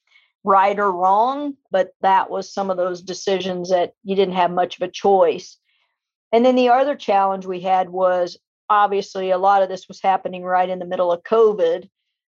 right 0.44 0.78
or 0.78 0.90
wrong, 0.90 1.56
but 1.70 1.90
that 2.00 2.30
was 2.30 2.52
some 2.52 2.70
of 2.70 2.76
those 2.76 3.02
decisions 3.02 3.70
that 3.70 3.92
you 4.04 4.16
didn't 4.16 4.35
have 4.35 4.50
much 4.50 4.76
of 4.76 4.82
a 4.82 4.90
choice. 4.90 5.59
And 6.32 6.44
then 6.44 6.54
the 6.54 6.70
other 6.70 6.97
challenge 6.97 7.47
we 7.47 7.61
had 7.61 7.90
was 7.90 8.38
obviously 8.68 9.30
a 9.30 9.38
lot 9.38 9.62
of 9.62 9.68
this 9.68 9.88
was 9.88 10.00
happening 10.00 10.42
right 10.42 10.68
in 10.68 10.78
the 10.78 10.87
middle 10.87 11.12
of 11.12 11.23
COVID, 11.25 11.88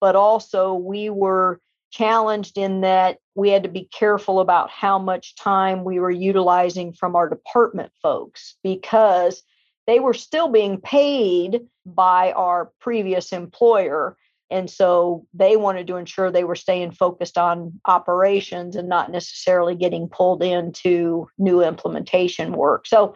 but 0.00 0.16
also 0.16 0.74
we 0.74 1.10
were 1.10 1.60
challenged 1.92 2.56
in 2.56 2.80
that 2.80 3.18
we 3.34 3.50
had 3.50 3.62
to 3.62 3.68
be 3.68 3.84
careful 3.84 4.40
about 4.40 4.70
how 4.70 4.98
much 4.98 5.36
time 5.36 5.84
we 5.84 6.00
were 6.00 6.10
utilizing 6.10 6.92
from 6.92 7.14
our 7.14 7.28
department 7.28 7.92
folks 8.02 8.56
because 8.62 9.42
they 9.86 10.00
were 10.00 10.14
still 10.14 10.48
being 10.48 10.80
paid 10.80 11.60
by 11.84 12.32
our 12.32 12.72
previous 12.80 13.32
employer. 13.32 14.16
And 14.52 14.68
so 14.68 15.26
they 15.32 15.56
wanted 15.56 15.86
to 15.86 15.96
ensure 15.96 16.30
they 16.30 16.44
were 16.44 16.54
staying 16.54 16.92
focused 16.92 17.38
on 17.38 17.80
operations 17.86 18.76
and 18.76 18.86
not 18.86 19.10
necessarily 19.10 19.74
getting 19.74 20.08
pulled 20.08 20.42
into 20.42 21.26
new 21.38 21.62
implementation 21.62 22.52
work. 22.52 22.86
So 22.86 23.14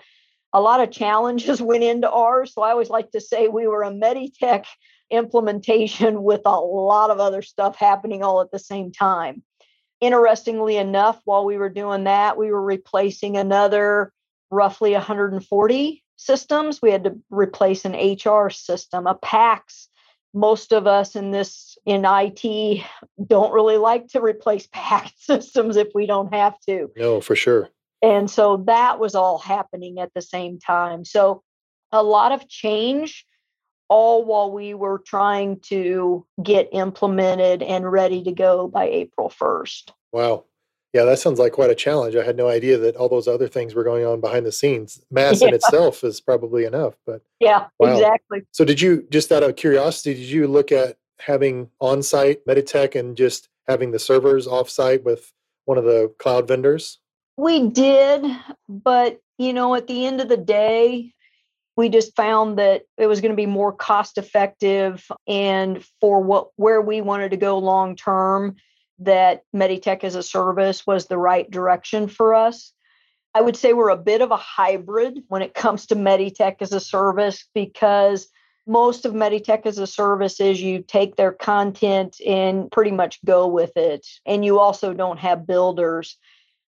a 0.55 0.61
lot 0.61 0.81
of 0.81 0.91
challenges 0.91 1.61
went 1.71 1.85
into 1.85 2.11
ours. 2.11 2.55
So 2.55 2.63
I 2.63 2.71
always 2.71 2.89
like 2.89 3.11
to 3.11 3.21
say 3.21 3.49
we 3.49 3.67
were 3.67 3.83
a 3.83 3.91
Meditech 3.91 4.65
implementation 5.11 6.23
with 6.23 6.41
a 6.47 6.59
lot 6.59 7.11
of 7.11 7.21
other 7.21 7.43
stuff 7.43 7.77
happening 7.77 8.25
all 8.25 8.41
at 8.41 8.51
the 8.51 8.59
same 8.59 8.91
time. 8.91 9.43
Interestingly 10.01 10.79
enough, 10.79 11.21
while 11.25 11.45
we 11.45 11.59
were 11.59 11.69
doing 11.69 12.05
that, 12.05 12.37
we 12.37 12.51
were 12.51 12.63
replacing 12.63 13.37
another 13.37 14.13
roughly 14.51 14.93
140 14.93 16.03
systems. 16.17 16.81
We 16.81 16.91
had 16.91 17.05
to 17.05 17.19
replace 17.31 17.85
an 17.85 17.93
HR 17.93 18.49
system, 18.49 19.07
a 19.07 19.15
PACS. 19.15 19.89
Most 20.37 20.73
of 20.73 20.87
us 20.87 21.17
in 21.17 21.31
this 21.31 21.79
in 21.87 22.05
IT 22.05 22.85
don't 23.27 23.53
really 23.53 23.79
like 23.79 24.09
to 24.09 24.21
replace 24.21 24.67
PACS 24.75 25.13
systems 25.19 25.77
if 25.77 25.89
we 25.95 26.07
don't 26.07 26.33
have 26.35 26.61
to. 26.69 26.91
No, 26.97 27.21
for 27.23 27.35
sure. 27.35 27.71
And 28.03 28.31
so 28.31 28.63
that 28.67 28.99
was 29.01 29.15
all 29.15 29.39
happening 29.39 29.99
at 29.99 30.13
the 30.15 30.21
same 30.21 30.59
time. 30.59 31.07
So 31.07 31.43
a 31.91 32.03
lot 32.03 32.33
of 32.33 32.49
change, 32.49 33.25
all 33.89 34.25
while 34.25 34.53
we 34.53 34.75
were 34.75 35.03
trying 35.07 35.61
to 35.69 36.27
get 36.43 36.69
implemented 36.73 37.63
and 37.63 37.91
ready 37.91 38.23
to 38.25 38.33
go 38.33 38.69
by 38.69 38.89
April 38.89 39.31
1st. 39.31 39.93
Wow. 40.13 40.45
Yeah, 40.97 41.05
that 41.05 41.19
sounds 41.19 41.39
like 41.39 41.53
quite 41.53 41.69
a 41.69 41.75
challenge. 41.75 42.17
I 42.17 42.25
had 42.25 42.39
no 42.39 42.49
idea 42.49 42.79
that 42.79 42.97
all 42.97 43.11
those 43.11 43.29
other 43.29 43.49
things 43.49 43.75
were 43.75 43.85
going 43.85 44.07
on 44.07 44.23
behind 44.23 44.47
the 44.47 44.51
scenes. 44.51 45.05
MaaS 45.11 45.43
yeah. 45.43 45.49
in 45.49 45.55
itself 45.55 46.03
is 46.03 46.23
probably 46.23 46.65
enough, 46.65 46.95
but 47.05 47.21
yeah, 47.39 47.67
wow. 47.79 47.93
exactly. 47.93 48.47
So, 48.53 48.65
did 48.65 48.81
you 48.81 49.07
just 49.11 49.31
out 49.31 49.43
of 49.43 49.57
curiosity, 49.57 50.15
did 50.15 50.25
you 50.25 50.47
look 50.47 50.73
at 50.73 50.97
having 51.19 51.69
on-site 51.83 52.47
Meditech 52.47 52.99
and 52.99 53.15
just 53.15 53.51
having 53.69 53.91
the 53.91 53.99
servers 53.99 54.47
off-site 54.47 55.05
with 55.05 55.35
one 55.67 55.77
of 55.77 55.85
the 55.85 56.15
cloud 56.19 56.49
vendors? 56.49 56.99
We 57.37 57.69
did, 57.69 58.25
but 58.67 59.21
you 59.37 59.53
know, 59.53 59.75
at 59.75 59.89
the 59.89 60.07
end 60.07 60.23
of 60.23 60.31
the 60.31 60.39
day, 60.39 61.13
we 61.77 61.91
just 61.91 62.17
found 62.17 62.59
that 62.59 62.85
it 62.97 63.07
was 63.07 63.21
going 63.21 63.33
to 63.33 63.37
be 63.37 63.45
more 63.45 63.71
cost 63.71 64.17
effective 64.17 65.07
and 65.29 65.85
for 66.01 66.23
what 66.23 66.49
where 66.57 66.81
we 66.81 67.03
wanted 67.03 67.33
to 67.33 67.37
go 67.37 67.59
long 67.59 67.97
term 67.97 68.57
that 68.99 69.43
Meditech 69.55 70.05
as 70.05 70.15
a 70.15 70.23
service 70.23 70.87
was 70.87 71.07
the 71.07 71.19
right 71.19 71.51
direction 71.51 72.09
for 72.09 72.35
us. 72.35 72.73
I 73.35 73.43
would 73.43 73.57
say 73.57 73.75
we're 73.75 73.91
a 73.91 73.97
bit 73.97 74.23
of 74.23 74.31
a 74.31 74.37
hybrid 74.37 75.21
when 75.29 75.43
it 75.43 75.55
comes 75.55 75.87
to 75.87 75.95
Meditech 75.95 76.57
as 76.61 76.73
a 76.73 76.81
service 76.81 77.47
because 77.55 78.29
most 78.67 79.05
of 79.05 79.13
Meditech 79.13 79.67
as 79.67 79.79
a 79.79 79.87
service 79.87 80.41
is 80.41 80.61
you 80.61 80.83
take 80.83 81.17
their 81.17 81.33
content 81.33 82.21
and 82.27 82.71
pretty 82.71 82.91
much 82.91 83.25
go 83.25 83.47
with 83.47 83.77
it. 83.77 84.07
And 84.25 84.45
you 84.45 84.59
also 84.59 84.93
don't 84.93 85.19
have 85.19 85.47
builders. 85.47 86.17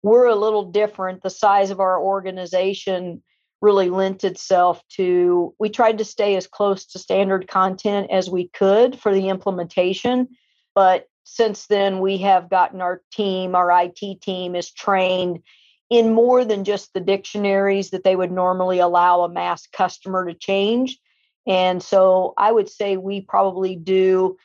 We're 0.03 0.27
a 0.27 0.35
little 0.35 0.65
different. 0.65 1.23
The 1.23 1.29
size 1.29 1.71
of 1.71 1.79
our 1.79 1.99
organization 1.99 3.23
really 3.61 3.89
lent 3.89 4.23
itself 4.23 4.81
to, 4.87 5.53
we 5.59 5.69
tried 5.69 5.97
to 5.97 6.05
stay 6.05 6.35
as 6.35 6.47
close 6.47 6.85
to 6.85 6.99
standard 6.99 7.47
content 7.47 8.11
as 8.11 8.29
we 8.29 8.49
could 8.49 8.97
for 8.99 9.13
the 9.13 9.29
implementation. 9.29 10.29
But 10.75 11.08
since 11.31 11.67
then, 11.67 11.99
we 11.99 12.17
have 12.19 12.49
gotten 12.49 12.81
our 12.81 13.01
team, 13.13 13.55
our 13.55 13.71
IT 13.83 14.21
team 14.21 14.55
is 14.55 14.71
trained 14.71 15.39
in 15.89 16.13
more 16.13 16.43
than 16.43 16.63
just 16.63 16.93
the 16.93 16.99
dictionaries 16.99 17.91
that 17.91 18.03
they 18.03 18.15
would 18.15 18.31
normally 18.31 18.79
allow 18.79 19.21
a 19.21 19.29
MaaS 19.29 19.67
customer 19.71 20.25
to 20.25 20.33
change. 20.33 20.99
And 21.47 21.81
so 21.81 22.33
I 22.37 22.51
would 22.51 22.69
say 22.69 22.97
we 22.97 23.21
probably 23.21 23.75
do 23.75 24.37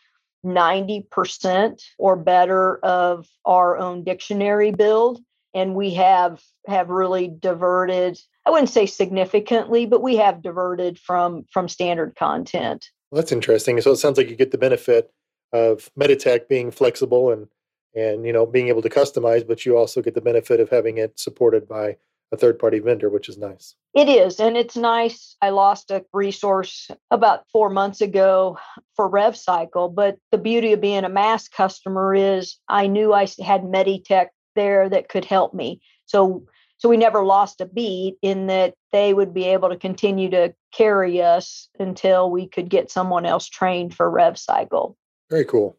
90% 0.45 1.83
or 1.99 2.17
better 2.17 2.79
of 2.85 3.27
our 3.45 3.77
own 3.77 4.05
dictionary 4.05 4.71
build. 4.71 5.21
And 5.55 5.75
we 5.75 5.95
have 5.95 6.43
have 6.67 6.89
really 6.89 7.29
diverted, 7.29 8.19
I 8.45 8.51
wouldn't 8.51 8.71
say 8.71 8.87
significantly, 8.87 9.87
but 9.87 10.03
we 10.03 10.17
have 10.17 10.43
diverted 10.43 10.99
from 10.99 11.45
from 11.51 11.69
standard 11.69 12.17
content. 12.17 12.85
Well, 13.11 13.23
that's 13.23 13.33
interesting. 13.33 13.81
So 13.81 13.93
it 13.93 13.97
sounds 13.97 14.19
like 14.19 14.29
you 14.29 14.37
get 14.37 14.51
the 14.51 14.59
benefit 14.59 15.13
of 15.55 15.89
Meditech 15.99 16.49
being 16.49 16.71
flexible 16.71 17.31
and 17.31 17.49
and 17.95 18.27
you 18.27 18.33
know 18.33 18.45
being 18.45 18.69
able 18.69 18.83
to 18.83 18.91
customize, 18.91 19.47
but 19.47 19.65
you 19.65 19.79
also 19.79 20.03
get 20.03 20.15
the 20.15 20.21
benefit 20.21 20.61
of 20.61 20.69
having 20.69 20.99
it 20.99 21.19
supported 21.19 21.67
by 21.69 21.97
a 22.33 22.37
third 22.37 22.59
party 22.59 22.81
vendor, 22.81 23.09
which 23.09 23.29
is 23.29 23.39
nice. 23.39 23.77
It 23.95 24.09
is, 24.09 24.41
and 24.41 24.57
it's 24.57 24.77
nice. 24.77 25.37
I 25.41 25.51
lost 25.51 25.93
a 25.93 26.05
resource 26.13 26.91
about 27.13 27.45
four 27.53 27.71
months 27.71 28.01
ago 28.01 28.59
for 28.97 29.09
RevCycle, 29.09 29.95
but 29.95 30.19
the 30.33 30.39
beauty 30.39 30.73
of 30.73 30.81
being 30.81 31.05
a 31.05 31.09
MaaS 31.09 31.49
customer 31.49 32.15
is 32.15 32.59
I 32.69 32.89
knew 32.89 33.13
I 33.13 33.29
had 33.41 33.63
Meditech 33.63 34.29
there 34.57 34.89
that 34.89 35.09
could 35.09 35.25
help 35.25 35.55
me. 35.55 35.81
So 36.07 36.47
so 36.79 36.89
we 36.89 36.97
never 36.97 37.25
lost 37.25 37.61
a 37.61 37.67
beat 37.67 38.17
in 38.21 38.49
that 38.49 38.75
they 38.93 39.15
would 39.15 39.33
be 39.33 39.45
able 39.45 39.69
to 39.69 39.77
continue 39.77 40.29
to 40.31 40.53
carry 40.73 41.23
us 41.23 41.69
until 41.79 42.29
we 42.31 42.49
could 42.49 42.69
get 42.69 42.91
someone 42.91 43.25
else 43.25 43.49
trained 43.49 43.95
for 43.95 44.11
RevCycle. 44.11 44.97
Very 45.31 45.45
cool. 45.45 45.77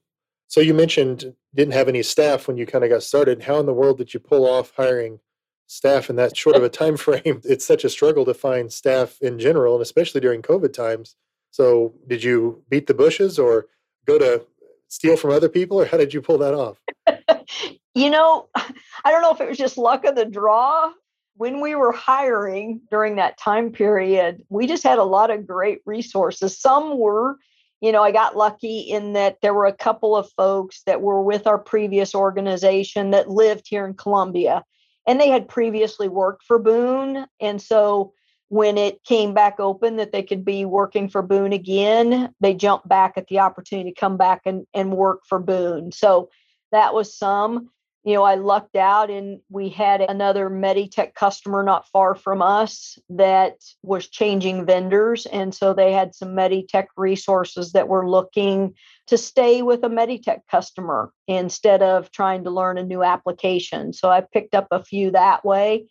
So 0.47 0.61
you 0.61 0.73
mentioned 0.73 1.33
didn't 1.53 1.73
have 1.73 1.87
any 1.87 2.03
staff 2.03 2.47
when 2.47 2.57
you 2.57 2.65
kind 2.65 2.83
of 2.83 2.89
got 2.89 3.03
started. 3.03 3.43
How 3.43 3.59
in 3.59 3.65
the 3.65 3.73
world 3.73 3.97
did 3.97 4.13
you 4.13 4.19
pull 4.19 4.45
off 4.47 4.73
hiring 4.75 5.19
staff 5.67 6.09
in 6.09 6.17
that 6.17 6.35
short 6.35 6.55
of 6.55 6.63
a 6.63 6.69
time 6.69 6.97
frame? 6.97 7.41
It's 7.45 7.65
such 7.65 7.83
a 7.83 7.89
struggle 7.89 8.25
to 8.25 8.33
find 8.33 8.71
staff 8.71 9.17
in 9.21 9.39
general, 9.39 9.75
and 9.75 9.81
especially 9.81 10.21
during 10.21 10.41
COVID 10.41 10.73
times. 10.73 11.15
So 11.51 11.93
did 12.07 12.23
you 12.23 12.63
beat 12.69 12.87
the 12.87 12.93
bushes 12.93 13.39
or 13.39 13.67
go 14.05 14.19
to 14.19 14.45
steal 14.89 15.17
from 15.17 15.31
other 15.31 15.49
people, 15.49 15.79
or 15.79 15.85
how 15.85 15.97
did 15.97 16.13
you 16.13 16.21
pull 16.21 16.37
that 16.39 16.53
off? 16.53 16.79
you 17.95 18.09
know, 18.09 18.49
I 18.55 19.11
don't 19.11 19.21
know 19.21 19.31
if 19.31 19.41
it 19.41 19.47
was 19.47 19.57
just 19.57 19.77
luck 19.77 20.05
of 20.05 20.15
the 20.15 20.25
draw. 20.25 20.91
When 21.37 21.59
we 21.59 21.75
were 21.75 21.91
hiring 21.91 22.81
during 22.91 23.17
that 23.17 23.37
time 23.37 23.71
period, 23.71 24.43
we 24.49 24.67
just 24.67 24.83
had 24.83 24.99
a 24.99 25.03
lot 25.03 25.31
of 25.31 25.47
great 25.47 25.79
resources. 25.85 26.57
Some 26.57 26.97
were 26.97 27.37
you 27.85 27.91
know, 27.91 28.01
I 28.01 28.11
got 28.11 28.35
lucky 28.35 28.79
in 28.79 29.13
that 29.13 29.37
there 29.43 29.53
were 29.53 29.67
a 29.67 29.71
couple 29.71 30.15
of 30.15 30.31
folks 30.31 30.81
that 30.87 31.03
were 31.03 31.21
with 31.21 31.45
our 31.45 31.59
previous 31.59 32.15
organization 32.15 33.11
that 33.11 33.29
lived 33.29 33.67
here 33.69 33.85
in 33.85 33.93
Columbia 33.93 34.63
and 35.05 35.21
they 35.21 35.29
had 35.29 35.47
previously 35.47 36.07
worked 36.07 36.43
for 36.45 36.57
Boone. 36.57 37.27
And 37.39 37.61
so 37.61 38.13
when 38.49 38.79
it 38.79 39.03
came 39.03 39.35
back 39.35 39.59
open 39.59 39.97
that 39.97 40.11
they 40.11 40.23
could 40.23 40.43
be 40.43 40.65
working 40.65 41.09
for 41.09 41.21
Boone 41.21 41.53
again, 41.53 42.33
they 42.39 42.55
jumped 42.55 42.87
back 42.87 43.19
at 43.19 43.27
the 43.27 43.37
opportunity 43.37 43.91
to 43.91 43.99
come 43.99 44.17
back 44.17 44.41
and, 44.45 44.65
and 44.73 44.97
work 44.97 45.21
for 45.29 45.37
Boone. 45.37 45.91
So 45.91 46.31
that 46.71 46.95
was 46.95 47.15
some 47.15 47.69
you 48.05 48.13
know, 48.13 48.23
I 48.23 48.35
lucked 48.35 48.75
out 48.75 49.09
and 49.09 49.39
we 49.49 49.67
had 49.67 49.99
another 49.99 50.47
Meditech 50.47 51.15
customer 51.15 51.63
not 51.63 51.87
far 51.87 52.13
from 52.13 52.39
us 52.39 52.99
that 53.09 53.55
was 53.81 54.07
changing 54.07 54.67
vendors. 54.67 55.25
And 55.25 55.55
so 55.55 55.73
they 55.73 55.91
had 55.91 56.13
some 56.13 56.35
Meditech 56.35 56.85
resources 56.97 57.71
that 57.71 57.87
were 57.87 58.07
looking 58.07 58.75
to 59.07 59.17
stay 59.17 59.63
with 59.63 59.83
a 59.83 59.89
Meditech 59.89 60.41
customer 60.51 61.11
instead 61.27 61.81
of 61.81 62.11
trying 62.11 62.43
to 62.43 62.51
learn 62.51 62.77
a 62.77 62.83
new 62.83 63.01
application. 63.01 63.91
So 63.91 64.11
I 64.11 64.21
picked 64.21 64.53
up 64.53 64.67
a 64.69 64.83
few 64.83 65.09
that 65.11 65.43
way. 65.43 65.87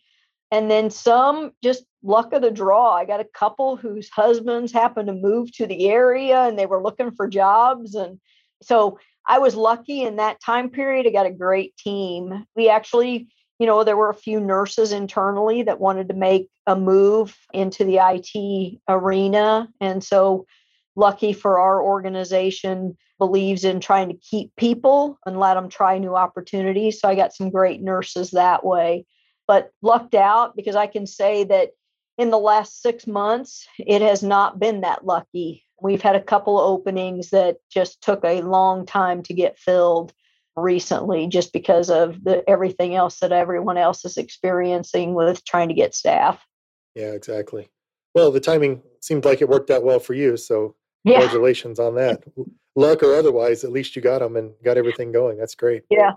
And 0.51 0.71
then 0.71 0.89
some 0.91 1.51
just 1.61 1.83
luck 2.01 2.31
of 2.31 2.41
the 2.41 2.51
draw. 2.51 2.93
I 2.93 3.03
got 3.03 3.19
a 3.19 3.25
couple 3.25 3.75
whose 3.75 4.09
husbands 4.09 4.71
happened 4.71 5.07
to 5.07 5.13
move 5.13 5.51
to 5.57 5.67
the 5.67 5.89
area 5.89 6.43
and 6.43 6.57
they 6.57 6.65
were 6.65 6.81
looking 6.81 7.11
for 7.11 7.27
jobs. 7.27 7.93
And 7.93 8.21
so 8.61 8.99
I 9.27 9.39
was 9.39 9.55
lucky 9.55 10.03
in 10.03 10.17
that 10.17 10.41
time 10.41 10.69
period. 10.69 11.07
I 11.07 11.11
got 11.11 11.25
a 11.25 11.31
great 11.31 11.75
team. 11.77 12.45
We 12.55 12.69
actually, 12.69 13.27
you 13.59 13.65
know, 13.65 13.83
there 13.83 13.97
were 13.97 14.09
a 14.09 14.15
few 14.15 14.39
nurses 14.39 14.91
internally 14.91 15.63
that 15.63 15.79
wanted 15.79 16.09
to 16.09 16.15
make 16.15 16.49
a 16.67 16.75
move 16.75 17.35
into 17.53 17.83
the 17.85 17.99
IT 17.99 18.79
arena. 18.87 19.69
And 19.81 20.03
so 20.03 20.45
lucky 20.95 21.33
for 21.33 21.59
our 21.59 21.81
organization 21.81 22.97
believes 23.17 23.63
in 23.63 23.79
trying 23.79 24.09
to 24.09 24.17
keep 24.17 24.55
people 24.55 25.17
and 25.25 25.39
let 25.39 25.53
them 25.53 25.69
try 25.69 25.97
new 25.97 26.15
opportunities 26.15 26.99
so 26.99 27.07
i 27.07 27.15
got 27.15 27.33
some 27.33 27.49
great 27.49 27.81
nurses 27.81 28.31
that 28.31 28.65
way 28.65 29.05
but 29.47 29.71
lucked 29.81 30.15
out 30.15 30.55
because 30.55 30.75
i 30.75 30.87
can 30.87 31.05
say 31.05 31.43
that 31.43 31.69
in 32.17 32.29
the 32.29 32.37
last 32.37 32.81
six 32.81 33.07
months 33.07 33.67
it 33.79 34.01
has 34.01 34.21
not 34.23 34.59
been 34.59 34.81
that 34.81 35.05
lucky 35.05 35.63
we've 35.85 36.01
had 36.01 36.15
a 36.15 36.21
couple 36.21 36.59
of 36.59 36.67
openings 36.67 37.29
that 37.29 37.57
just 37.69 38.01
took 38.01 38.25
a 38.25 38.41
long 38.41 38.87
time 38.87 39.21
to 39.21 39.33
get 39.35 39.59
filled 39.59 40.11
recently 40.57 41.27
just 41.27 41.53
because 41.53 41.89
of 41.91 42.23
the 42.23 42.43
everything 42.49 42.95
else 42.95 43.19
that 43.19 43.31
everyone 43.31 43.77
else 43.77 44.03
is 44.03 44.17
experiencing 44.17 45.13
with 45.13 45.45
trying 45.45 45.67
to 45.67 45.75
get 45.75 45.93
staff. 45.93 46.43
Yeah 46.95 47.11
exactly. 47.11 47.69
Well 48.15 48.31
the 48.31 48.39
timing 48.39 48.81
seemed 48.99 49.25
like 49.25 49.41
it 49.41 49.49
worked 49.49 49.69
out 49.69 49.83
well 49.83 49.99
for 49.99 50.15
you 50.15 50.37
so 50.37 50.75
yeah. 51.03 51.19
congratulations 51.19 51.79
on 51.79 51.95
that. 51.95 52.23
Luck 52.75 53.03
or 53.03 53.13
otherwise 53.13 53.63
at 53.63 53.71
least 53.71 53.95
you 53.95 54.01
got 54.01 54.19
them 54.19 54.35
and 54.35 54.53
got 54.63 54.77
everything 54.77 55.11
going. 55.11 55.37
That's 55.37 55.55
great. 55.55 55.83
Yeah. 55.89 56.13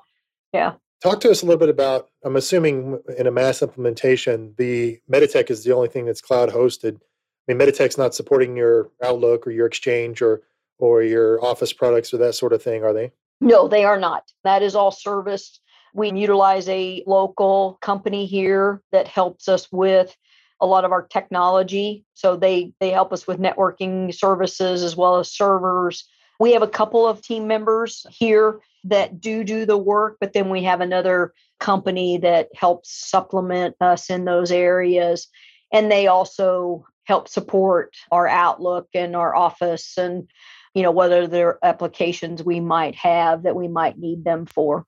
Yeah. 0.54 0.74
Talk 1.02 1.20
to 1.20 1.30
us 1.30 1.42
a 1.42 1.46
little 1.46 1.60
bit 1.60 1.68
about 1.68 2.08
i'm 2.24 2.36
assuming 2.36 3.00
in 3.18 3.26
a 3.26 3.30
MaaS 3.30 3.60
implementation 3.60 4.54
the 4.56 4.98
meditech 5.12 5.50
is 5.50 5.62
the 5.62 5.74
only 5.74 5.88
thing 5.88 6.06
that's 6.06 6.22
cloud 6.22 6.48
hosted 6.50 7.00
i 7.48 7.52
mean 7.52 7.58
meditech's 7.58 7.98
not 7.98 8.14
supporting 8.14 8.56
your 8.56 8.90
outlook 9.02 9.46
or 9.46 9.50
your 9.50 9.66
exchange 9.66 10.22
or 10.22 10.42
or 10.78 11.02
your 11.02 11.42
office 11.44 11.72
products 11.72 12.12
or 12.12 12.18
that 12.18 12.34
sort 12.34 12.52
of 12.52 12.62
thing 12.62 12.84
are 12.84 12.92
they 12.92 13.10
no 13.40 13.68
they 13.68 13.84
are 13.84 13.98
not 13.98 14.24
that 14.44 14.62
is 14.62 14.74
all 14.74 14.90
serviced 14.90 15.60
we 15.94 16.12
utilize 16.12 16.68
a 16.68 17.02
local 17.06 17.78
company 17.80 18.26
here 18.26 18.82
that 18.92 19.08
helps 19.08 19.48
us 19.48 19.70
with 19.72 20.16
a 20.60 20.66
lot 20.66 20.84
of 20.84 20.92
our 20.92 21.02
technology. 21.02 22.04
So 22.14 22.36
they 22.36 22.72
they 22.80 22.90
help 22.90 23.12
us 23.12 23.26
with 23.26 23.38
networking 23.38 24.14
services 24.14 24.82
as 24.82 24.96
well 24.96 25.18
as 25.18 25.32
servers. 25.32 26.04
We 26.40 26.52
have 26.52 26.62
a 26.62 26.68
couple 26.68 27.06
of 27.06 27.22
team 27.22 27.46
members 27.46 28.06
here 28.10 28.60
that 28.84 29.20
do 29.20 29.44
do 29.44 29.66
the 29.66 29.78
work, 29.78 30.16
but 30.20 30.32
then 30.32 30.50
we 30.50 30.62
have 30.64 30.80
another 30.80 31.32
company 31.60 32.18
that 32.18 32.48
helps 32.54 33.10
supplement 33.10 33.74
us 33.80 34.10
in 34.10 34.24
those 34.24 34.50
areas. 34.50 35.28
And 35.72 35.90
they 35.90 36.06
also 36.06 36.86
help 37.08 37.26
support 37.26 37.96
our 38.12 38.28
Outlook 38.28 38.88
and 38.94 39.16
our 39.16 39.34
Office 39.34 39.96
and 39.96 40.28
you 40.74 40.82
know 40.82 40.92
whether 40.92 41.26
there 41.26 41.48
are 41.48 41.58
applications 41.62 42.44
we 42.44 42.60
might 42.60 42.94
have 42.94 43.42
that 43.42 43.56
we 43.56 43.66
might 43.66 43.98
need 43.98 44.22
them 44.24 44.46
for. 44.46 44.84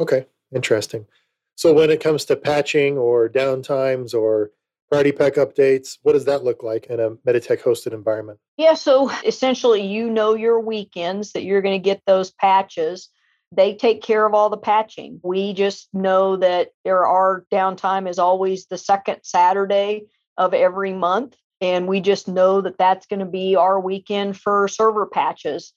Okay, 0.00 0.26
interesting. 0.52 1.06
So 1.54 1.74
when 1.74 1.90
it 1.90 2.00
comes 2.00 2.24
to 2.24 2.36
patching 2.36 2.96
or 2.96 3.28
downtimes 3.28 4.14
or 4.14 4.50
priority 4.90 5.12
pack 5.12 5.34
updates 5.34 5.98
what 6.02 6.14
does 6.14 6.24
that 6.24 6.42
look 6.42 6.64
like 6.64 6.86
in 6.86 6.98
a 6.98 7.10
meditech 7.10 7.62
hosted 7.62 7.92
environment 7.92 8.40
yeah 8.56 8.74
so 8.74 9.08
essentially 9.24 9.86
you 9.86 10.10
know 10.10 10.34
your 10.34 10.58
weekends 10.58 11.30
that 11.30 11.44
you're 11.44 11.62
going 11.62 11.80
to 11.80 11.84
get 11.84 12.02
those 12.06 12.32
patches 12.32 13.08
they 13.52 13.74
take 13.76 14.02
care 14.02 14.26
of 14.26 14.34
all 14.34 14.50
the 14.50 14.56
patching 14.56 15.20
we 15.22 15.52
just 15.52 15.88
know 15.92 16.36
that 16.36 16.70
there 16.84 17.06
are 17.06 17.44
downtime 17.52 18.08
is 18.08 18.18
always 18.18 18.66
the 18.66 18.76
second 18.76 19.18
saturday 19.22 20.02
of 20.36 20.54
every 20.54 20.92
month 20.92 21.36
and 21.60 21.86
we 21.86 22.00
just 22.00 22.28
know 22.28 22.60
that 22.60 22.78
that's 22.78 23.06
going 23.06 23.20
to 23.20 23.26
be 23.26 23.56
our 23.56 23.78
weekend 23.80 24.36
for 24.38 24.68
server 24.68 25.06
patches. 25.06 25.72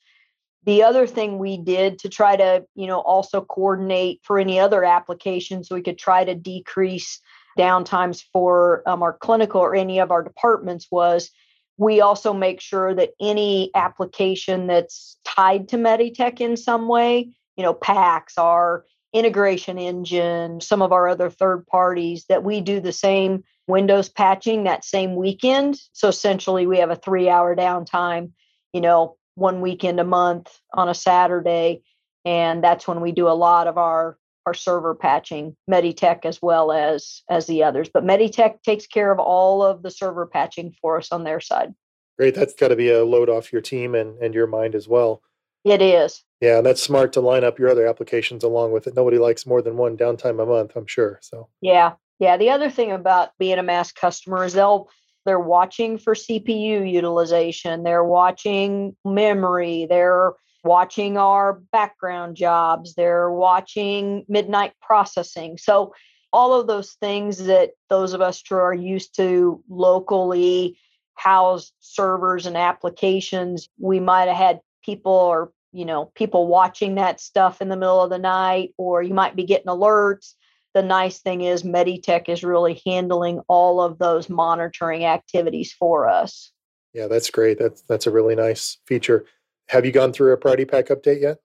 The 0.65 0.83
other 0.83 1.07
thing 1.07 1.39
we 1.39 1.57
did 1.57 1.99
to 1.99 2.09
try 2.09 2.35
to 2.35 2.65
you 2.75 2.87
know 2.87 2.99
also 2.99 3.41
coordinate 3.41 4.21
for 4.23 4.39
any 4.39 4.59
other 4.59 4.83
applications 4.83 5.67
so 5.67 5.75
we 5.75 5.81
could 5.81 5.97
try 5.97 6.23
to 6.23 6.35
decrease 6.35 7.19
downtimes 7.57 8.23
for 8.31 8.81
um, 8.87 9.03
our 9.03 9.13
clinical 9.13 9.61
or 9.61 9.75
any 9.75 9.99
of 9.99 10.11
our 10.11 10.23
departments 10.23 10.87
was 10.89 11.31
we 11.77 12.01
also 12.01 12.33
make 12.33 12.61
sure 12.61 12.93
that 12.93 13.11
any 13.19 13.71
application 13.75 14.67
that's 14.67 15.17
tied 15.25 15.69
to 15.69 15.77
Meditech 15.77 16.39
in 16.39 16.55
some 16.55 16.87
way, 16.87 17.29
you 17.57 17.63
know, 17.63 17.73
PACS, 17.73 18.37
our 18.37 18.85
integration 19.13 19.77
engine, 19.77 20.59
some 20.59 20.81
of 20.81 20.91
our 20.91 21.07
other 21.07 21.29
third 21.29 21.65
parties, 21.67 22.25
that 22.29 22.43
we 22.43 22.61
do 22.61 22.79
the 22.79 22.91
same 22.91 23.43
Windows 23.67 24.09
patching 24.09 24.63
that 24.63 24.83
same 24.83 25.15
weekend. 25.15 25.79
So 25.93 26.09
essentially, 26.09 26.67
we 26.67 26.79
have 26.79 26.89
a 26.89 26.95
three 26.95 27.29
hour 27.29 27.55
downtime, 27.55 28.31
you 28.73 28.81
know, 28.81 29.17
one 29.35 29.61
weekend 29.61 29.99
a 29.99 30.03
month 30.03 30.59
on 30.73 30.89
a 30.89 30.93
Saturday. 30.93 31.83
And 32.25 32.63
that's 32.63 32.87
when 32.87 33.01
we 33.01 33.11
do 33.11 33.27
a 33.27 33.31
lot 33.31 33.67
of 33.67 33.77
our 33.77 34.17
our 34.45 34.53
server 34.53 34.93
patching, 34.93 35.55
Meditech 35.71 36.25
as 36.25 36.41
well 36.41 36.71
as 36.71 37.21
as 37.29 37.47
the 37.47 37.63
others. 37.63 37.89
But 37.93 38.03
Meditech 38.03 38.61
takes 38.63 38.87
care 38.87 39.11
of 39.11 39.19
all 39.19 39.63
of 39.63 39.83
the 39.83 39.91
server 39.91 40.25
patching 40.25 40.75
for 40.81 40.97
us 40.97 41.11
on 41.11 41.23
their 41.23 41.39
side. 41.39 41.73
Great. 42.17 42.35
That's 42.35 42.53
got 42.53 42.67
to 42.67 42.75
be 42.75 42.91
a 42.91 43.05
load 43.05 43.29
off 43.29 43.51
your 43.51 43.61
team 43.61 43.95
and, 43.95 44.17
and 44.19 44.33
your 44.33 44.47
mind 44.47 44.75
as 44.75 44.87
well. 44.87 45.21
It 45.63 45.81
is. 45.81 46.23
Yeah, 46.43 46.57
and 46.57 46.65
that's 46.65 46.83
smart 46.83 47.13
to 47.13 47.21
line 47.21 47.45
up 47.45 47.57
your 47.57 47.69
other 47.69 47.87
applications 47.87 48.43
along 48.43 48.73
with 48.73 48.85
it. 48.85 48.97
Nobody 48.97 49.17
likes 49.17 49.45
more 49.45 49.61
than 49.61 49.77
one 49.77 49.95
downtime 49.95 50.43
a 50.43 50.45
month, 50.45 50.73
I'm 50.75 50.85
sure. 50.85 51.17
So 51.21 51.47
yeah. 51.61 51.93
Yeah. 52.19 52.35
The 52.35 52.49
other 52.49 52.69
thing 52.69 52.91
about 52.91 53.29
being 53.39 53.59
a 53.59 53.63
MaaS 53.63 53.93
customer 53.93 54.43
is 54.43 54.51
they'll 54.51 54.89
they're 55.25 55.39
watching 55.39 55.97
for 55.97 56.15
CPU 56.15 56.91
utilization, 56.91 57.83
they're 57.83 58.03
watching 58.03 58.93
memory, 59.05 59.87
they're 59.89 60.33
watching 60.65 61.17
our 61.17 61.61
background 61.71 62.35
jobs, 62.35 62.93
they're 62.95 63.31
watching 63.31 64.25
midnight 64.27 64.73
processing. 64.81 65.57
So, 65.57 65.93
all 66.33 66.59
of 66.59 66.67
those 66.67 66.97
things 66.99 67.37
that 67.45 67.71
those 67.87 68.11
of 68.11 68.19
us 68.19 68.43
who 68.49 68.55
are 68.55 68.73
used 68.73 69.15
to 69.15 69.63
locally 69.69 70.77
housed 71.15 71.71
servers 71.79 72.45
and 72.45 72.57
applications, 72.57 73.69
we 73.79 74.01
might 74.01 74.27
have 74.27 74.35
had 74.35 74.59
people 74.83 75.13
or 75.13 75.53
you 75.73 75.85
know 75.85 76.11
people 76.15 76.47
watching 76.47 76.95
that 76.95 77.19
stuff 77.19 77.61
in 77.61 77.69
the 77.69 77.75
middle 77.75 78.01
of 78.01 78.09
the 78.09 78.19
night, 78.19 78.73
or 78.77 79.01
you 79.01 79.13
might 79.13 79.35
be 79.35 79.43
getting 79.43 79.67
alerts. 79.67 80.33
The 80.73 80.83
nice 80.83 81.19
thing 81.19 81.41
is 81.41 81.63
Meditech 81.63 82.29
is 82.29 82.43
really 82.43 82.81
handling 82.85 83.41
all 83.47 83.81
of 83.81 83.99
those 83.99 84.29
monitoring 84.29 85.05
activities 85.05 85.71
for 85.71 86.07
us. 86.07 86.51
Yeah, 86.93 87.07
that's 87.07 87.29
great. 87.29 87.59
That's 87.59 87.81
that's 87.83 88.07
a 88.07 88.11
really 88.11 88.35
nice 88.35 88.77
feature. 88.87 89.25
Have 89.69 89.85
you 89.85 89.91
gone 89.91 90.13
through 90.13 90.33
a 90.33 90.37
priority 90.37 90.65
pack 90.65 90.87
update 90.87 91.21
yet? 91.21 91.37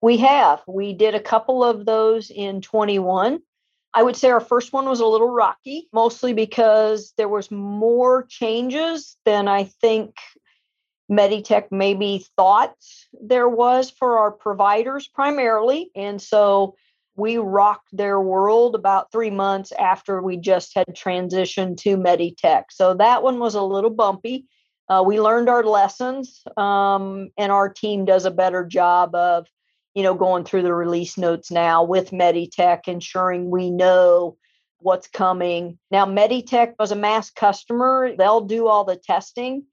We 0.00 0.16
have. 0.18 0.60
We 0.66 0.92
did 0.92 1.14
a 1.14 1.20
couple 1.20 1.64
of 1.64 1.84
those 1.84 2.30
in 2.30 2.60
21. 2.60 3.40
I 3.94 4.02
would 4.02 4.16
say 4.16 4.30
our 4.30 4.40
first 4.40 4.72
one 4.72 4.86
was 4.86 5.00
a 5.00 5.06
little 5.06 5.30
rocky, 5.30 5.88
mostly 5.92 6.32
because 6.32 7.12
there 7.16 7.28
was 7.28 7.50
more 7.50 8.24
changes 8.28 9.16
than 9.24 9.48
I 9.48 9.64
think 9.64 10.14
Meditech 11.10 11.68
maybe 11.70 12.24
thought 12.36 12.74
there 13.20 13.48
was 13.48 13.90
for 13.90 14.18
our 14.18 14.30
providers 14.30 15.08
primarily. 15.08 15.90
And 15.94 16.20
so 16.20 16.76
we 17.16 17.38
rocked 17.38 17.88
their 17.92 18.20
world 18.20 18.74
about 18.74 19.10
three 19.10 19.30
months 19.30 19.72
after 19.72 20.22
we 20.22 20.36
just 20.36 20.74
had 20.74 20.86
transitioned 20.88 21.78
to 21.78 21.96
Meditech. 21.96 22.64
So 22.70 22.94
that 22.94 23.22
one 23.22 23.38
was 23.38 23.54
a 23.54 23.62
little 23.62 23.90
bumpy 23.90 24.46
uh, 24.88 25.02
we 25.04 25.20
learned 25.20 25.48
our 25.48 25.64
lessons 25.64 26.42
um, 26.56 27.28
and 27.36 27.52
our 27.52 27.68
team 27.68 28.04
does 28.04 28.24
a 28.24 28.30
better 28.30 28.64
job 28.64 29.14
of 29.14 29.46
you 29.94 30.02
know 30.02 30.14
going 30.14 30.44
through 30.44 30.62
the 30.62 30.72
release 30.72 31.18
notes 31.18 31.50
now 31.50 31.82
with 31.82 32.10
meditech 32.10 32.88
ensuring 32.88 33.50
we 33.50 33.70
know 33.70 34.36
what's 34.78 35.08
coming 35.08 35.78
now 35.90 36.06
meditech 36.06 36.74
was 36.78 36.92
a 36.92 36.96
MaaS 36.96 37.30
customer 37.30 38.14
they'll 38.16 38.42
do 38.42 38.66
all 38.66 38.84
the 38.84 38.96
testing 38.96 39.64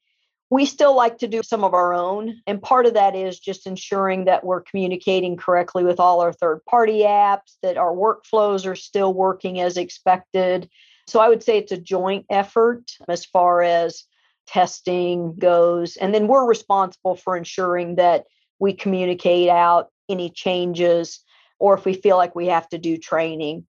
we 0.56 0.66
still 0.66 0.96
like 0.96 1.18
to 1.18 1.28
do 1.28 1.44
some 1.44 1.64
of 1.64 1.74
our 1.74 1.94
own 1.94 2.42
and 2.48 2.62
part 2.62 2.86
of 2.86 2.94
that 2.94 3.16
is 3.16 3.40
just 3.40 3.68
ensuring 3.68 4.26
that 4.26 4.44
we're 4.44 4.62
communicating 4.62 5.36
correctly 5.36 5.84
with 5.84 6.00
all 6.00 6.22
our 6.22 6.34
third 6.34 6.64
party 6.66 7.00
apps 7.00 7.58
that 7.62 7.78
our 7.78 7.94
workflows 7.94 8.66
are 8.66 8.76
still 8.76 9.14
working 9.14 9.60
as 9.60 9.76
expected 9.78 10.70
so 11.08 11.20
i 11.20 11.28
would 11.28 11.44
say 11.44 11.58
it's 11.58 11.72
a 11.72 11.78
joint 11.78 12.26
effort 12.30 12.84
as 13.10 13.26
far 13.26 13.62
as 13.62 14.06
testing 14.46 15.36
goes. 15.36 15.98
And 15.98 16.14
then 16.14 16.28
we're 16.28 16.46
responsible 16.46 17.16
for 17.16 17.36
ensuring 17.36 17.96
that 17.96 18.26
we 18.60 18.74
communicate 18.74 19.50
out 19.50 19.90
any 20.10 20.30
changes 20.30 21.20
or 21.60 21.76
if 21.76 21.86
we 21.86 21.94
feel 21.94 22.18
like 22.18 22.36
we 22.36 22.48
have 22.48 22.68
to 22.70 22.78
do 22.78 22.98
training. 22.98 23.66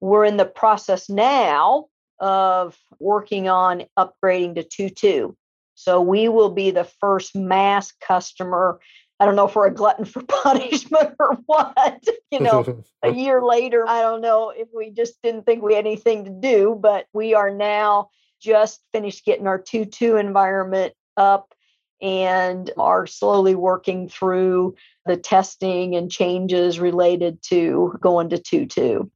We're 0.00 0.24
in 0.24 0.36
the 0.36 0.44
process 0.44 1.08
now 1.08 1.86
of 2.20 2.76
working 2.98 3.48
on 3.48 3.84
upgrading 3.98 4.56
to 4.56 4.90
2.2. 4.90 5.34
So 5.78 6.00
we 6.00 6.28
will 6.28 6.50
be 6.50 6.72
the 6.72 6.82
first 6.82 7.36
MaaS 7.36 7.92
customer. 8.00 8.80
I 9.20 9.24
don't 9.24 9.36
know 9.36 9.46
if 9.46 9.54
we're 9.54 9.68
a 9.68 9.74
glutton 9.74 10.04
for 10.04 10.22
punishment 10.28 11.14
or 11.20 11.38
what. 11.46 12.04
You 12.32 12.40
know, 12.40 12.82
a 13.04 13.12
year 13.12 13.40
later, 13.44 13.88
I 13.88 14.02
don't 14.02 14.20
know 14.20 14.50
if 14.50 14.66
we 14.74 14.90
just 14.90 15.22
didn't 15.22 15.46
think 15.46 15.62
we 15.62 15.74
had 15.74 15.86
anything 15.86 16.24
to 16.24 16.32
do, 16.32 16.76
but 16.80 17.06
we 17.12 17.34
are 17.34 17.52
now 17.52 18.10
just 18.42 18.80
finished 18.92 19.24
getting 19.24 19.46
our 19.46 19.62
2-2 19.62 20.18
environment 20.18 20.94
up 21.16 21.54
and 22.02 22.72
are 22.76 23.06
slowly 23.06 23.54
working 23.54 24.08
through 24.08 24.74
the 25.06 25.16
testing 25.16 25.94
and 25.94 26.10
changes 26.10 26.80
related 26.80 27.40
to 27.42 27.96
going 28.00 28.30
to 28.30 28.38
2-2. 28.38 29.08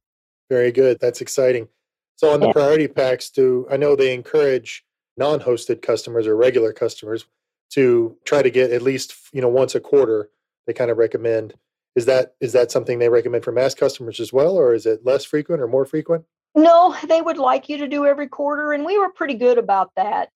Very 0.49 0.71
good. 0.71 0.97
That's 1.01 1.19
exciting. 1.19 1.67
So 2.15 2.33
on 2.33 2.39
the 2.39 2.47
yeah. 2.47 2.53
priority 2.53 2.87
packs, 2.87 3.31
do 3.31 3.67
I 3.69 3.75
know 3.75 3.97
they 3.97 4.13
encourage 4.13 4.85
non-hosted 5.17 5.81
customers 5.81 6.27
or 6.27 6.35
regular 6.35 6.73
customers 6.73 7.25
to 7.71 8.15
try 8.25 8.41
to 8.41 8.49
get 8.49 8.71
at 8.71 8.81
least 8.81 9.15
you 9.31 9.41
know 9.41 9.49
once 9.49 9.75
a 9.75 9.79
quarter. 9.79 10.29
They 10.67 10.73
kind 10.73 10.91
of 10.91 10.97
recommend. 10.97 11.53
Is 11.95 12.05
that 12.05 12.35
is 12.39 12.53
that 12.53 12.71
something 12.71 12.99
they 12.99 13.09
recommend 13.09 13.43
for 13.43 13.51
MaaS 13.51 13.75
customers 13.75 14.19
as 14.19 14.33
well, 14.33 14.57
or 14.57 14.73
is 14.73 14.85
it 14.85 15.05
less 15.05 15.25
frequent 15.25 15.61
or 15.61 15.67
more 15.67 15.85
frequent? 15.85 16.25
No, 16.55 16.95
they 17.07 17.21
would 17.21 17.37
like 17.37 17.67
you 17.67 17.77
to 17.77 17.87
do 17.87 18.05
every 18.05 18.27
quarter, 18.27 18.73
and 18.73 18.85
we 18.85 18.97
were 18.97 19.11
pretty 19.11 19.33
good 19.33 19.57
about 19.57 19.91
that. 19.95 20.29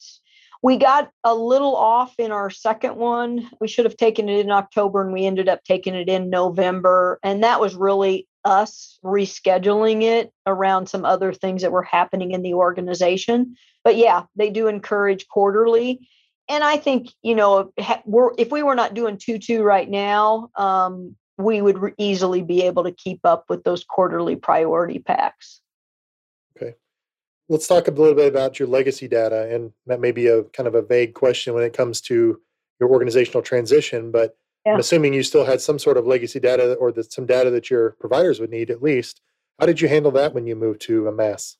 We 0.63 0.77
got 0.77 1.11
a 1.23 1.35
little 1.35 1.75
off 1.75 2.15
in 2.17 2.31
our 2.31 2.49
second 2.49 2.95
one. 2.95 3.49
We 3.61 3.67
should 3.67 3.85
have 3.85 3.97
taken 3.97 4.27
it 4.27 4.39
in 4.39 4.51
October, 4.51 5.03
and 5.03 5.13
we 5.13 5.25
ended 5.25 5.47
up 5.47 5.63
taking 5.63 5.93
it 5.93 6.09
in 6.09 6.29
November. 6.29 7.19
And 7.21 7.43
that 7.43 7.61
was 7.61 7.75
really 7.75 8.26
us 8.47 8.97
rescheduling 9.03 10.01
it 10.03 10.31
around 10.45 10.87
some 10.87 11.03
other 11.03 11.33
things 11.33 11.61
that 11.61 11.71
were 11.71 11.83
happening 11.83 12.31
in 12.31 12.41
the 12.41 12.53
organization. 12.53 13.55
But 13.83 13.97
yeah, 13.97 14.23
they 14.35 14.49
do 14.49 14.67
encourage 14.67 15.27
quarterly. 15.27 16.07
And 16.49 16.63
I 16.63 16.77
think, 16.77 17.09
you 17.21 17.35
know, 17.35 17.73
if 17.77 18.51
we 18.51 18.63
were 18.63 18.75
not 18.75 18.93
doing 18.93 19.17
2 19.17 19.37
2 19.37 19.63
right 19.63 19.89
now, 19.89 20.49
um, 20.55 21.15
we 21.37 21.61
would 21.61 21.93
easily 21.97 22.41
be 22.41 22.63
able 22.63 22.85
to 22.85 22.91
keep 22.91 23.19
up 23.25 23.45
with 23.49 23.63
those 23.63 23.83
quarterly 23.83 24.37
priority 24.37 24.99
packs. 24.99 25.61
Okay. 26.55 26.75
Let's 27.49 27.67
talk 27.67 27.87
a 27.87 27.91
little 27.91 28.15
bit 28.15 28.27
about 28.27 28.59
your 28.59 28.69
legacy 28.69 29.07
data. 29.09 29.53
And 29.53 29.73
that 29.85 29.99
may 29.99 30.11
be 30.11 30.27
a 30.27 30.43
kind 30.43 30.67
of 30.67 30.73
a 30.73 30.81
vague 30.81 31.13
question 31.13 31.53
when 31.53 31.63
it 31.63 31.73
comes 31.73 32.01
to 32.01 32.39
your 32.79 32.89
organizational 32.89 33.41
transition, 33.41 34.11
but 34.11 34.37
yeah. 34.67 34.73
I'm 34.73 34.79
assuming 34.81 35.13
you 35.13 35.23
still 35.23 35.45
had 35.45 35.61
some 35.61 35.79
sort 35.79 35.95
of 35.95 36.05
legacy 36.05 36.41
data 36.41 36.73
or 36.73 36.91
the, 36.91 37.03
some 37.03 37.25
data 37.25 37.49
that 37.51 37.69
your 37.69 37.91
providers 38.01 38.41
would 38.41 38.49
need 38.49 38.69
at 38.69 38.83
least. 38.83 39.21
How 39.59 39.65
did 39.65 39.79
you 39.79 39.87
handle 39.87 40.11
that 40.11 40.33
when 40.33 40.45
you 40.45 40.57
moved 40.57 40.81
to 40.81 41.07
a 41.07 41.11
MaaS? 41.11 41.55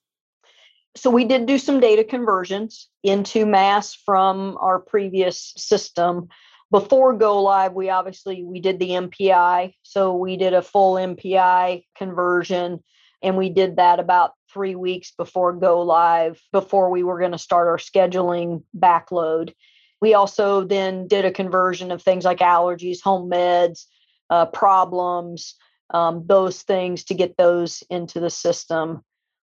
So 0.97 1.09
we 1.09 1.23
did 1.23 1.45
do 1.45 1.57
some 1.57 1.79
data 1.79 2.03
conversions 2.03 2.89
into 3.03 3.45
MaaS 3.45 3.93
from 3.93 4.57
our 4.59 4.79
previous 4.79 5.53
system 5.55 6.27
before 6.69 7.13
go 7.13 7.41
live 7.41 7.71
we 7.71 7.89
obviously 7.89 8.43
we 8.43 8.59
did 8.59 8.77
the 8.77 8.89
mpi 8.89 9.73
so 9.83 10.13
we 10.13 10.35
did 10.35 10.53
a 10.53 10.61
full 10.61 10.95
mpi 10.95 11.81
conversion 11.95 12.83
and 13.21 13.37
we 13.37 13.47
did 13.47 13.77
that 13.77 14.01
about 14.01 14.33
three 14.51 14.75
weeks 14.75 15.13
before 15.17 15.53
go 15.53 15.81
live 15.81 16.41
before 16.51 16.89
we 16.89 17.03
were 17.03 17.19
going 17.19 17.31
to 17.31 17.37
start 17.37 17.69
our 17.69 17.77
scheduling 17.77 18.63
backload 18.77 19.53
we 20.01 20.13
also 20.13 20.63
then 20.63 21.07
did 21.07 21.25
a 21.25 21.31
conversion 21.31 21.91
of 21.91 22.01
things 22.01 22.25
like 22.25 22.39
allergies 22.39 23.01
home 23.01 23.29
meds 23.29 23.85
uh, 24.29 24.45
problems 24.47 25.55
um, 25.93 26.25
those 26.27 26.63
things 26.63 27.05
to 27.05 27.13
get 27.13 27.37
those 27.37 27.83
into 27.89 28.19
the 28.19 28.29
system 28.29 29.03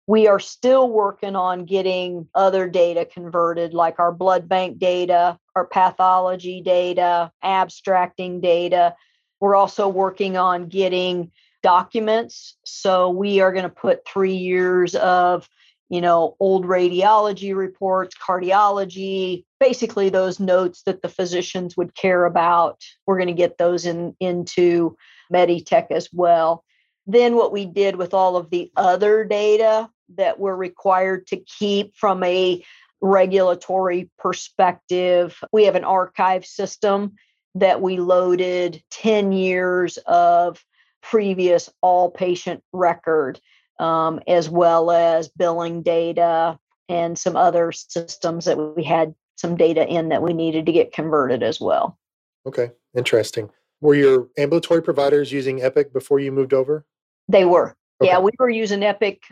we 0.07 0.29
are 0.29 0.39
still 0.39 0.89
working 0.89 1.35
on 1.35 1.65
getting 1.65 2.29
other 2.35 2.69
data 2.69 3.05
converted, 3.05 3.75
like 3.75 3.99
our 3.99 4.13
blood 4.13 4.49
bank 4.49 4.79
data, 4.79 5.39
our 5.57 5.67
pathology 5.67 6.61
data, 6.61 7.33
abstracting 7.43 8.41
data. 8.41 8.95
We're 9.41 9.57
also 9.57 9.89
working 9.89 10.37
on 10.37 10.69
getting 10.69 11.33
documents. 11.63 12.57
So 12.65 13.11
we 13.11 13.41
are 13.41 13.53
going 13.53 13.65
to 13.65 13.69
put 13.69 14.07
three 14.07 14.37
years 14.37 14.95
of, 14.95 15.49
you 15.89 16.01
know, 16.01 16.37
old 16.41 16.67
radiology 16.67 17.55
reports, 17.55 18.17
cardiology, 18.17 19.45
basically 19.61 20.09
those 20.09 20.41
notes 20.41 20.83
that 20.87 21.03
the 21.03 21.09
physicians 21.09 21.77
would 21.77 21.95
care 21.95 22.25
about. 22.25 22.83
We're 23.07 23.19
going 23.19 23.29
to 23.29 23.35
get 23.35 23.59
those 23.59 23.87
in 23.87 24.17
into 24.19 24.97
Meditech 25.33 25.91
as 25.91 26.09
well. 26.13 26.65
Then 27.07 27.37
what 27.37 27.53
we 27.53 27.67
did 27.67 27.97
with 27.97 28.15
all 28.15 28.37
of 28.37 28.51
the 28.51 28.71
other 28.77 29.25
data 29.25 29.89
that 30.17 30.39
we're 30.41 30.57
required 30.57 31.27
to 31.29 31.37
keep 31.37 31.95
from 31.95 32.23
a 32.25 32.65
regulatory 33.01 34.11
perspective. 34.19 35.39
We 35.53 35.65
have 35.65 35.77
an 35.77 35.85
archive 35.85 36.45
system 36.45 37.15
that 37.55 37.81
we 37.81 37.99
loaded 37.99 38.83
10 38.91 39.33
years 39.33 39.99
of 40.07 40.63
previous 41.03 41.71
all 41.81 42.11
patient 42.11 42.63
record, 42.73 43.41
um, 43.79 44.21
as 44.27 44.49
well 44.49 44.91
as 44.91 45.29
billing 45.29 45.83
data 45.83 46.59
and 46.89 47.19
some 47.19 47.37
other 47.37 47.73
systems 47.73 48.45
that 48.45 48.57
we 48.57 48.85
had 48.85 49.15
some 49.37 49.57
data 49.57 49.87
in 49.87 50.09
that 50.09 50.23
we 50.23 50.33
needed 50.33 50.67
to 50.67 50.73
get 50.73 50.93
converted 50.93 51.43
as 51.43 51.61
well. 51.61 51.99
Okay, 52.47 52.71
interesting. 52.95 53.51
Were 53.81 53.95
your 53.95 54.29
ambulatory 54.39 54.83
providers 54.83 55.33
using 55.33 55.63
Epic 55.63 55.93
before 55.93 56.21
you 56.21 56.33
moved 56.33 56.55
over? 56.55 56.87
They 57.29 57.45
were. 57.45 57.77
Okay. 58.01 58.11
Yeah, 58.11 58.21
we 58.21 58.31
were 58.39 58.51
using 58.51 58.83
Epic 58.83 59.23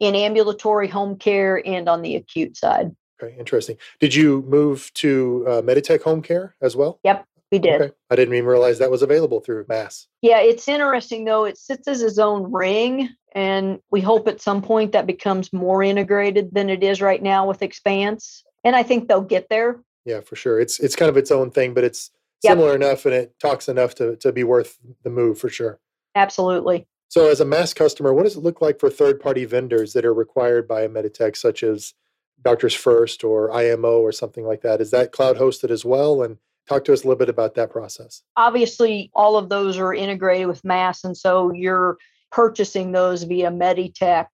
in 0.00 0.14
ambulatory 0.14 0.88
home 0.88 1.16
care 1.16 1.62
and 1.66 1.88
on 1.88 2.02
the 2.02 2.16
acute 2.16 2.56
side. 2.56 2.94
Okay, 3.22 3.34
interesting. 3.38 3.76
Did 4.00 4.14
you 4.14 4.42
move 4.42 4.90
to 4.94 5.44
uh, 5.46 5.62
Meditech 5.62 6.02
Home 6.02 6.20
Care 6.20 6.56
as 6.60 6.74
well? 6.74 6.98
Yep, 7.04 7.24
we 7.52 7.58
did. 7.58 7.80
Okay. 7.80 7.94
I 8.10 8.16
didn't 8.16 8.34
even 8.34 8.48
realize 8.48 8.78
that 8.80 8.90
was 8.90 9.02
available 9.02 9.40
through 9.40 9.64
MaaS. 9.68 10.08
Yeah, 10.20 10.40
it's 10.40 10.66
interesting 10.66 11.24
though. 11.24 11.44
It 11.44 11.56
sits 11.56 11.86
as 11.86 12.02
its 12.02 12.18
own 12.18 12.52
ring, 12.52 13.08
and 13.34 13.80
we 13.90 14.00
hope 14.00 14.28
at 14.28 14.40
some 14.40 14.62
point 14.62 14.92
that 14.92 15.06
becomes 15.06 15.52
more 15.52 15.82
integrated 15.82 16.54
than 16.54 16.70
it 16.70 16.82
is 16.82 17.00
right 17.00 17.22
now 17.22 17.46
with 17.46 17.62
Expanse. 17.62 18.44
And 18.62 18.76
I 18.76 18.82
think 18.82 19.08
they'll 19.08 19.20
get 19.20 19.48
there. 19.50 19.80
Yeah, 20.04 20.20
for 20.20 20.36
sure. 20.36 20.60
It's 20.60 20.78
it's 20.80 20.96
kind 20.96 21.08
of 21.08 21.16
its 21.16 21.30
own 21.30 21.50
thing, 21.50 21.74
but 21.74 21.84
it's 21.84 22.10
similar 22.44 22.72
yep. 22.72 22.76
enough 22.76 23.06
and 23.06 23.14
it 23.14 23.34
talks 23.40 23.68
enough 23.68 23.94
to 23.96 24.16
to 24.16 24.32
be 24.32 24.44
worth 24.44 24.78
the 25.02 25.10
move 25.10 25.38
for 25.38 25.48
sure. 25.48 25.80
Absolutely. 26.14 26.86
So, 27.08 27.28
as 27.28 27.40
a 27.40 27.44
MaaS 27.44 27.74
customer, 27.74 28.12
what 28.12 28.24
does 28.24 28.36
it 28.36 28.42
look 28.42 28.60
like 28.60 28.80
for 28.80 28.90
third 28.90 29.20
party 29.20 29.44
vendors 29.44 29.92
that 29.92 30.04
are 30.04 30.14
required 30.14 30.66
by 30.66 30.82
a 30.82 30.88
Meditech, 30.88 31.36
such 31.36 31.62
as 31.62 31.94
Doctors 32.42 32.74
First 32.74 33.24
or 33.24 33.52
IMO 33.52 34.00
or 34.00 34.12
something 34.12 34.44
like 34.44 34.62
that? 34.62 34.80
Is 34.80 34.90
that 34.90 35.12
cloud 35.12 35.36
hosted 35.36 35.70
as 35.70 35.84
well? 35.84 36.22
And 36.22 36.38
talk 36.68 36.84
to 36.84 36.92
us 36.92 37.04
a 37.04 37.06
little 37.06 37.18
bit 37.18 37.28
about 37.28 37.54
that 37.54 37.70
process. 37.70 38.22
Obviously, 38.36 39.10
all 39.14 39.36
of 39.36 39.48
those 39.48 39.78
are 39.78 39.94
integrated 39.94 40.48
with 40.48 40.64
MaaS, 40.64 41.04
and 41.04 41.16
so 41.16 41.52
you're 41.52 41.98
purchasing 42.34 42.90
those 42.90 43.22
via 43.22 43.50
Meditech. 43.50 44.26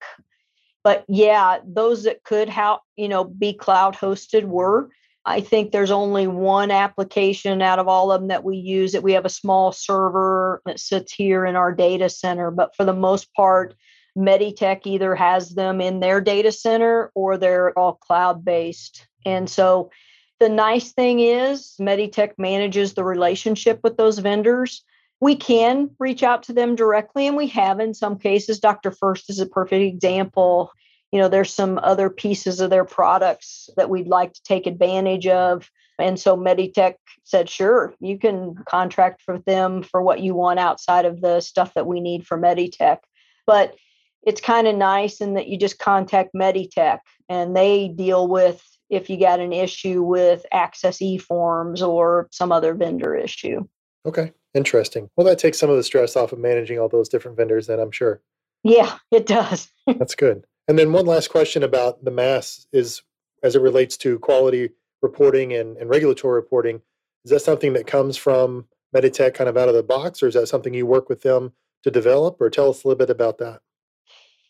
But 0.83 1.05
yeah, 1.07 1.59
those 1.63 2.03
that 2.03 2.23
could 2.23 2.49
how 2.49 2.81
you 2.95 3.07
know 3.07 3.23
be 3.23 3.53
cloud 3.53 3.95
hosted 3.95 4.45
were. 4.45 4.89
I 5.23 5.41
think 5.41 5.71
there's 5.71 5.91
only 5.91 6.25
one 6.25 6.71
application 6.71 7.61
out 7.61 7.77
of 7.77 7.87
all 7.87 8.11
of 8.11 8.21
them 8.21 8.29
that 8.29 8.43
we 8.43 8.57
use 8.57 8.93
that 8.93 9.03
we 9.03 9.13
have 9.13 9.25
a 9.25 9.29
small 9.29 9.71
server 9.71 10.63
that 10.65 10.79
sits 10.79 11.13
here 11.13 11.45
in 11.45 11.55
our 11.55 11.71
data 11.71 12.09
center. 12.09 12.49
But 12.49 12.75
for 12.75 12.85
the 12.85 12.93
most 12.93 13.31
part, 13.35 13.75
Meditech 14.17 14.87
either 14.87 15.13
has 15.13 15.51
them 15.51 15.79
in 15.79 15.99
their 15.99 16.21
data 16.21 16.51
center 16.51 17.11
or 17.13 17.37
they're 17.37 17.77
all 17.77 17.93
cloud 17.93 18.43
based. 18.43 19.05
And 19.23 19.47
so 19.47 19.91
the 20.39 20.49
nice 20.49 20.91
thing 20.91 21.19
is 21.19 21.75
Meditech 21.79 22.31
manages 22.39 22.95
the 22.95 23.03
relationship 23.03 23.79
with 23.83 23.97
those 23.97 24.17
vendors. 24.17 24.83
We 25.21 25.35
can 25.35 25.91
reach 25.99 26.23
out 26.23 26.43
to 26.43 26.53
them 26.53 26.75
directly, 26.75 27.27
and 27.27 27.37
we 27.37 27.47
have 27.47 27.79
in 27.79 27.93
some 27.93 28.17
cases. 28.17 28.59
DrFirst 28.59 29.29
is 29.29 29.39
a 29.39 29.45
perfect 29.45 29.93
example 29.93 30.73
you 31.11 31.19
know 31.19 31.27
there's 31.27 31.53
some 31.53 31.79
other 31.83 32.09
pieces 32.09 32.59
of 32.59 32.69
their 32.69 32.85
products 32.85 33.69
that 33.77 33.89
we'd 33.89 34.07
like 34.07 34.33
to 34.33 34.43
take 34.43 34.65
advantage 34.65 35.27
of 35.27 35.69
and 35.99 36.19
so 36.19 36.35
meditech 36.35 36.95
said 37.23 37.49
sure 37.49 37.93
you 37.99 38.17
can 38.17 38.55
contract 38.67 39.23
with 39.27 39.43
them 39.45 39.83
for 39.83 40.01
what 40.01 40.21
you 40.21 40.33
want 40.33 40.59
outside 40.59 41.05
of 41.05 41.21
the 41.21 41.41
stuff 41.41 41.73
that 41.73 41.87
we 41.87 41.99
need 41.99 42.25
for 42.25 42.37
meditech 42.37 42.99
but 43.45 43.75
it's 44.23 44.41
kind 44.41 44.67
of 44.67 44.75
nice 44.75 45.19
in 45.19 45.33
that 45.33 45.47
you 45.47 45.57
just 45.57 45.79
contact 45.79 46.33
meditech 46.33 46.99
and 47.29 47.55
they 47.55 47.87
deal 47.87 48.27
with 48.27 48.63
if 48.89 49.09
you 49.09 49.17
got 49.19 49.39
an 49.39 49.53
issue 49.53 50.01
with 50.01 50.45
access 50.51 51.01
e 51.01 51.17
forms 51.17 51.81
or 51.81 52.27
some 52.31 52.51
other 52.51 52.73
vendor 52.73 53.15
issue 53.15 53.65
okay 54.05 54.31
interesting 54.53 55.09
well 55.15 55.25
that 55.25 55.39
takes 55.39 55.59
some 55.59 55.69
of 55.69 55.77
the 55.77 55.83
stress 55.83 56.15
off 56.15 56.33
of 56.33 56.39
managing 56.39 56.79
all 56.79 56.89
those 56.89 57.09
different 57.09 57.37
vendors 57.37 57.67
then 57.67 57.79
i'm 57.79 57.91
sure 57.91 58.21
yeah 58.63 58.97
it 59.11 59.25
does 59.25 59.69
that's 59.97 60.15
good 60.15 60.45
and 60.67 60.77
then 60.77 60.91
one 60.91 61.05
last 61.05 61.29
question 61.29 61.63
about 61.63 62.03
the 62.03 62.11
mass 62.11 62.65
is 62.71 63.01
as 63.43 63.55
it 63.55 63.61
relates 63.61 63.97
to 63.97 64.19
quality 64.19 64.69
reporting 65.01 65.53
and, 65.53 65.77
and 65.77 65.89
regulatory 65.89 66.35
reporting. 66.35 66.81
Is 67.25 67.31
that 67.31 67.41
something 67.41 67.73
that 67.73 67.87
comes 67.87 68.17
from 68.17 68.65
Meditech 68.95 69.33
kind 69.33 69.49
of 69.49 69.57
out 69.57 69.69
of 69.69 69.75
the 69.75 69.83
box, 69.83 70.21
or 70.21 70.27
is 70.27 70.33
that 70.33 70.47
something 70.47 70.73
you 70.73 70.85
work 70.85 71.09
with 71.09 71.21
them 71.21 71.53
to 71.83 71.91
develop? 71.91 72.39
Or 72.39 72.49
tell 72.49 72.69
us 72.69 72.83
a 72.83 72.87
little 72.87 72.97
bit 72.97 73.09
about 73.09 73.37
that. 73.39 73.61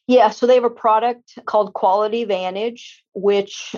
Yeah, 0.08 0.30
so 0.30 0.46
they 0.46 0.56
have 0.56 0.64
a 0.64 0.70
product 0.70 1.38
called 1.46 1.74
Quality 1.74 2.26
Vantage, 2.26 3.04
which 3.14 3.76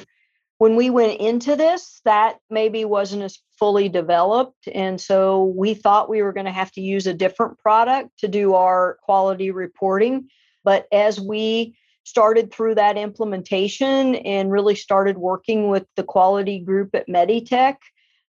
when 0.57 0.75
we 0.75 0.89
went 0.89 1.19
into 1.19 1.55
this, 1.55 2.01
that 2.05 2.37
maybe 2.49 2.85
wasn't 2.85 3.23
as 3.23 3.39
fully 3.59 3.89
developed. 3.89 4.67
And 4.73 4.99
so 4.99 5.45
we 5.55 5.73
thought 5.73 6.09
we 6.09 6.21
were 6.21 6.33
going 6.33 6.45
to 6.45 6.51
have 6.51 6.71
to 6.73 6.81
use 6.81 7.07
a 7.07 7.13
different 7.13 7.57
product 7.59 8.09
to 8.19 8.27
do 8.27 8.53
our 8.53 8.97
quality 9.03 9.51
reporting. 9.51 10.29
But 10.63 10.87
as 10.91 11.19
we 11.19 11.77
started 12.03 12.51
through 12.51 12.75
that 12.75 12.97
implementation 12.97 14.15
and 14.15 14.51
really 14.51 14.75
started 14.75 15.17
working 15.17 15.69
with 15.69 15.85
the 15.95 16.03
quality 16.03 16.59
group 16.59 16.93
at 16.93 17.07
Meditech, 17.07 17.77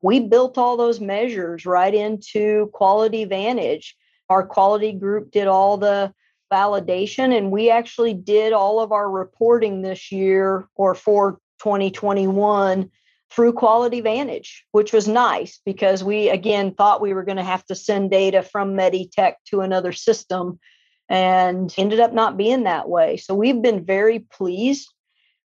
we 0.02 0.20
built 0.20 0.58
all 0.58 0.78
those 0.78 1.00
measures 1.00 1.66
right 1.66 1.94
into 1.94 2.70
Quality 2.74 3.26
Vantage. 3.26 3.96
Our 4.30 4.46
quality 4.46 4.94
group 4.94 5.32
did 5.32 5.48
all 5.48 5.78
the 5.78 6.14
validation, 6.52 7.38
and 7.38 7.52
we 7.52 7.70
actually 7.70 8.14
did 8.14 8.54
all 8.54 8.80
of 8.80 8.92
our 8.92 9.10
reporting 9.10 9.82
this 9.82 10.12
year 10.12 10.68
or 10.76 10.96
for 10.96 11.40
2021 11.60 12.90
through 13.32 13.54
Quality 13.54 14.02
Vantage, 14.02 14.66
which 14.72 14.92
was 14.92 15.08
nice 15.08 15.60
because 15.66 16.04
we 16.04 16.30
again 16.30 16.74
thought 16.74 17.02
we 17.02 17.14
were 17.14 17.24
going 17.24 17.38
to 17.38 17.44
have 17.44 17.66
to 17.66 17.76
send 17.76 18.12
data 18.12 18.42
from 18.42 18.76
Meditech 18.76 19.34
to 19.48 19.62
another 19.62 19.92
system 19.92 20.60
and 21.08 21.74
ended 21.78 22.00
up 22.00 22.14
not 22.14 22.38
being 22.38 22.64
that 22.64 22.90
way. 22.90 23.18
So 23.18 23.34
we've 23.34 23.62
been 23.62 23.86
very 23.86 24.20
pleased 24.20 24.90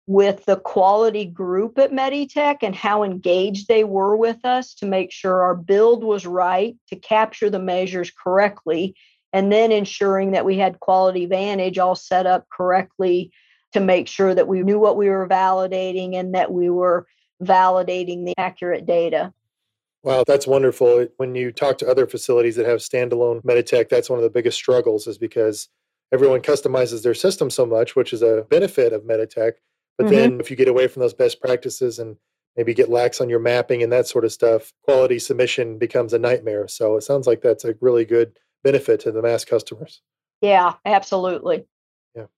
with 0.05 0.43
the 0.45 0.57
quality 0.57 1.25
group 1.25 1.79
at 1.79 1.91
Meditech 1.91 2.57
and 2.61 2.75
how 2.75 3.03
engaged 3.03 3.67
they 3.67 3.85
were 3.85 4.17
with 4.17 4.43
us 4.43 4.73
to 4.75 4.85
make 4.85 5.11
sure 5.11 5.43
our 5.43 5.55
build 5.55 6.03
was 6.03 6.25
right, 6.25 6.75
to 6.89 6.97
capture 6.97 7.49
the 7.49 7.59
measures 7.59 8.11
correctly, 8.11 8.95
and 9.31 9.51
then 9.51 9.71
ensuring 9.71 10.31
that 10.31 10.45
we 10.45 10.57
had 10.57 10.79
Quality 10.79 11.25
Vantage 11.25 11.79
all 11.79 11.95
set 11.95 12.27
up 12.27 12.45
correctly 12.49 13.31
to 13.73 13.79
make 13.79 14.07
sure 14.07 14.33
that 14.33 14.47
we 14.47 14.63
knew 14.63 14.79
what 14.79 14.97
we 14.97 15.09
were 15.09 15.27
validating 15.27 16.15
and 16.15 16.33
that 16.35 16.51
we 16.51 16.69
were 16.69 17.07
validating 17.41 18.25
the 18.25 18.33
accurate 18.37 18.85
data. 18.85 19.33
Wow, 20.03 20.23
that's 20.27 20.45
wonderful. 20.45 21.07
When 21.17 21.33
you 21.33 21.51
talk 21.51 21.77
to 21.79 21.89
other 21.89 22.05
facilities 22.05 22.55
that 22.57 22.65
have 22.65 22.79
standalone 22.79 23.41
Meditech, 23.43 23.89
that's 23.89 24.09
one 24.09 24.19
of 24.19 24.23
the 24.23 24.29
biggest 24.29 24.57
struggles 24.57 25.07
is 25.07 25.17
because 25.17 25.69
everyone 26.11 26.41
customizes 26.41 27.03
their 27.03 27.13
system 27.13 27.49
so 27.49 27.65
much, 27.65 27.95
which 27.95 28.11
is 28.11 28.21
a 28.21 28.45
benefit 28.49 28.91
of 28.91 29.03
Meditech. 29.03 29.53
But 29.97 30.07
mm-hmm. 30.07 30.15
then 30.15 30.39
if 30.39 30.51
you 30.51 30.57
get 30.57 30.67
away 30.67 30.87
from 30.87 31.01
those 31.01 31.13
best 31.13 31.41
practices 31.41 31.99
and 31.99 32.17
maybe 32.57 32.73
get 32.73 32.89
lax 32.89 33.21
on 33.21 33.29
your 33.29 33.39
mapping 33.39 33.81
and 33.81 33.91
that 33.91 34.07
sort 34.07 34.25
of 34.25 34.31
stuff, 34.31 34.73
quality 34.83 35.19
submission 35.19 35.77
becomes 35.77 36.13
a 36.13 36.19
nightmare. 36.19 36.67
So 36.67 36.97
it 36.97 37.01
sounds 37.01 37.25
like 37.25 37.41
that's 37.41 37.65
a 37.65 37.75
really 37.79 38.05
good 38.05 38.37
benefit 38.63 38.99
to 39.01 39.11
the 39.11 39.21
MaaS 39.21 39.45
customers. 39.45 40.01
Yeah, 40.41 40.73
absolutely. 40.85 41.65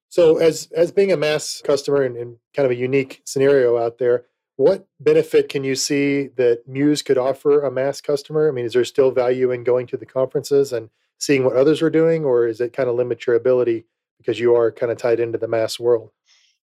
So 0.10 0.38
as 0.38 0.70
as 0.76 0.92
being 0.92 1.12
a 1.12 1.18
MaaS 1.18 1.62
customer 1.66 2.04
and, 2.04 2.16
and 2.16 2.38
kind 2.54 2.66
of 2.66 2.72
a 2.72 2.76
unique 2.76 3.22
scenario 3.26 3.78
out 3.78 3.98
there, 3.98 4.26
what 4.56 4.88
benefit 5.00 5.50
can 5.50 5.64
you 5.64 5.76
see 5.76 6.28
that 6.38 6.68
Muse 6.68 7.02
could 7.02 7.18
offer 7.18 7.62
a 7.62 7.72
MaaS 7.72 8.02
customer? 8.02 8.48
I 8.48 8.52
mean, 8.52 8.66
is 8.66 8.74
there 8.74 8.86
still 8.86 9.12
value 9.12 9.52
in 9.52 9.64
going 9.64 9.88
to 9.88 9.98
the 9.98 10.06
conferences 10.06 10.72
and 10.72 10.90
seeing 11.20 11.44
what 11.44 11.56
others 11.56 11.82
are 11.82 11.90
doing, 11.90 12.24
or 12.24 12.48
is 12.48 12.62
it 12.62 12.74
kind 12.74 12.90
of 12.90 12.96
limit 12.96 13.26
your 13.26 13.36
ability 13.36 13.86
because 14.18 14.40
you 14.40 14.56
are 14.56 14.72
kind 14.72 14.92
of 14.92 14.98
tied 14.98 15.20
into 15.20 15.38
the 15.38 15.48
MaaS 15.48 15.80
world? 15.80 16.12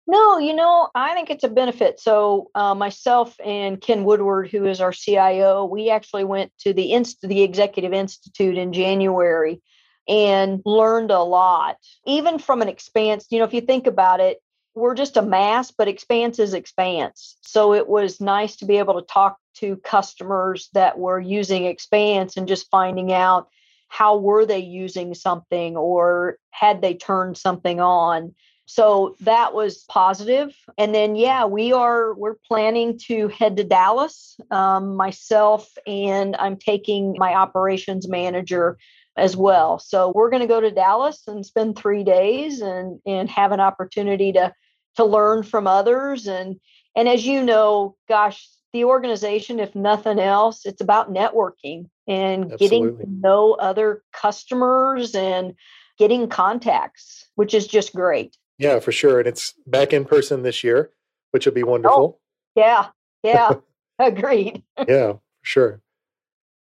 No, 0.07 0.38
you 0.38 0.55
know, 0.55 0.88
I 0.94 1.14
think 1.14 1.31
it's 1.31 1.44
a 1.44 1.48
benefit. 1.48 2.00
So 2.00 2.50
uh, 2.55 2.74
myself 2.74 3.37
and 3.44 3.81
Ken 3.81 4.03
Woodward, 4.03 4.50
who 4.50 4.66
is 4.66 4.81
our 4.81 4.92
CIO, 4.92 5.64
we 5.64 5.90
actually 5.90 6.24
went 6.24 6.53
to 6.61 6.72
the 6.72 6.92
inst- 6.92 7.20
the 7.22 7.42
Executive 7.42 7.92
Institute 7.92 8.59
in 8.59 8.72
January 8.72 9.62
and 10.08 10.60
learned 10.64 11.10
a 11.10 11.22
lot, 11.22 11.76
even 12.06 12.38
from 12.38 12.62
an 12.62 12.68
expanse. 12.68 13.26
You 13.30 13.38
know, 13.38 13.44
if 13.44 13.54
you 13.54 13.60
think 13.60 13.86
about 13.86 14.20
it, 14.20 14.42
we're 14.74 14.94
just 14.94 15.16
a 15.16 15.22
MaaS, 15.22 15.72
but 15.72 15.88
expanse 15.88 16.38
is 16.38 16.54
expanse. 16.54 17.36
So 17.42 17.74
it 17.74 17.88
was 17.88 18.20
nice 18.20 18.56
to 18.56 18.64
be 18.64 18.78
able 18.78 19.00
to 19.00 19.06
talk 19.06 19.38
to 19.56 19.76
customers 19.76 20.68
that 20.74 20.98
were 20.98 21.20
using 21.20 21.64
expanse 21.64 22.36
and 22.36 22.48
just 22.48 22.70
finding 22.70 23.12
out 23.12 23.48
how 23.88 24.16
were 24.16 24.46
they 24.46 24.60
using 24.60 25.14
something 25.14 25.76
or 25.76 26.38
had 26.50 26.80
they 26.80 26.94
turned 26.94 27.36
something 27.36 27.80
on 27.80 28.34
so 28.70 29.16
that 29.18 29.52
was 29.52 29.84
positive 29.88 30.54
and 30.78 30.94
then 30.94 31.16
yeah 31.16 31.44
we 31.44 31.72
are 31.72 32.14
we're 32.14 32.36
planning 32.46 32.96
to 32.96 33.26
head 33.26 33.56
to 33.56 33.64
dallas 33.64 34.36
um, 34.52 34.94
myself 34.94 35.68
and 35.88 36.36
i'm 36.36 36.56
taking 36.56 37.16
my 37.18 37.34
operations 37.34 38.06
manager 38.06 38.78
as 39.20 39.37
well. 39.37 39.78
So 39.78 40.12
we're 40.14 40.30
going 40.30 40.42
to 40.42 40.48
go 40.48 40.61
to 40.61 40.70
Dallas 40.70 41.22
and 41.26 41.44
spend 41.44 41.76
three 41.76 42.04
days 42.04 42.61
and 42.61 43.00
and 43.06 43.28
have 43.30 43.52
an 43.52 43.61
opportunity 43.61 44.33
to 44.33 44.52
to 44.96 45.04
learn 45.04 45.42
from 45.42 45.66
others 45.66 46.26
and 46.26 46.56
and 46.96 47.09
as 47.09 47.24
you 47.24 47.42
know, 47.42 47.96
gosh, 48.09 48.48
the 48.72 48.85
organization, 48.85 49.61
if 49.61 49.74
nothing 49.74 50.18
else, 50.18 50.66
it's 50.66 50.80
about 50.80 51.12
networking 51.12 51.88
and 52.09 52.52
Absolutely. 52.52 52.68
getting 52.68 52.98
to 52.98 53.06
know 53.06 53.54
other 53.54 54.02
customers 54.12 55.14
and 55.14 55.54
getting 55.98 56.28
contacts, 56.28 57.28
which 57.35 57.54
is 57.54 57.66
just 57.66 57.94
great. 57.94 58.37
Yeah, 58.59 58.78
for 58.80 58.92
sure. 58.92 59.18
And 59.20 59.28
it's 59.28 59.54
back 59.66 59.92
in 59.92 60.04
person 60.04 60.42
this 60.42 60.62
year, 60.64 60.90
which 61.30 61.46
will 61.46 61.52
be 61.52 61.62
oh, 61.62 61.66
wonderful. 61.66 62.18
Oh, 62.18 62.20
yeah, 62.54 62.87
yeah, 63.22 63.54
agreed. 63.98 64.62
yeah, 64.78 65.12
for 65.12 65.20
sure. 65.42 65.80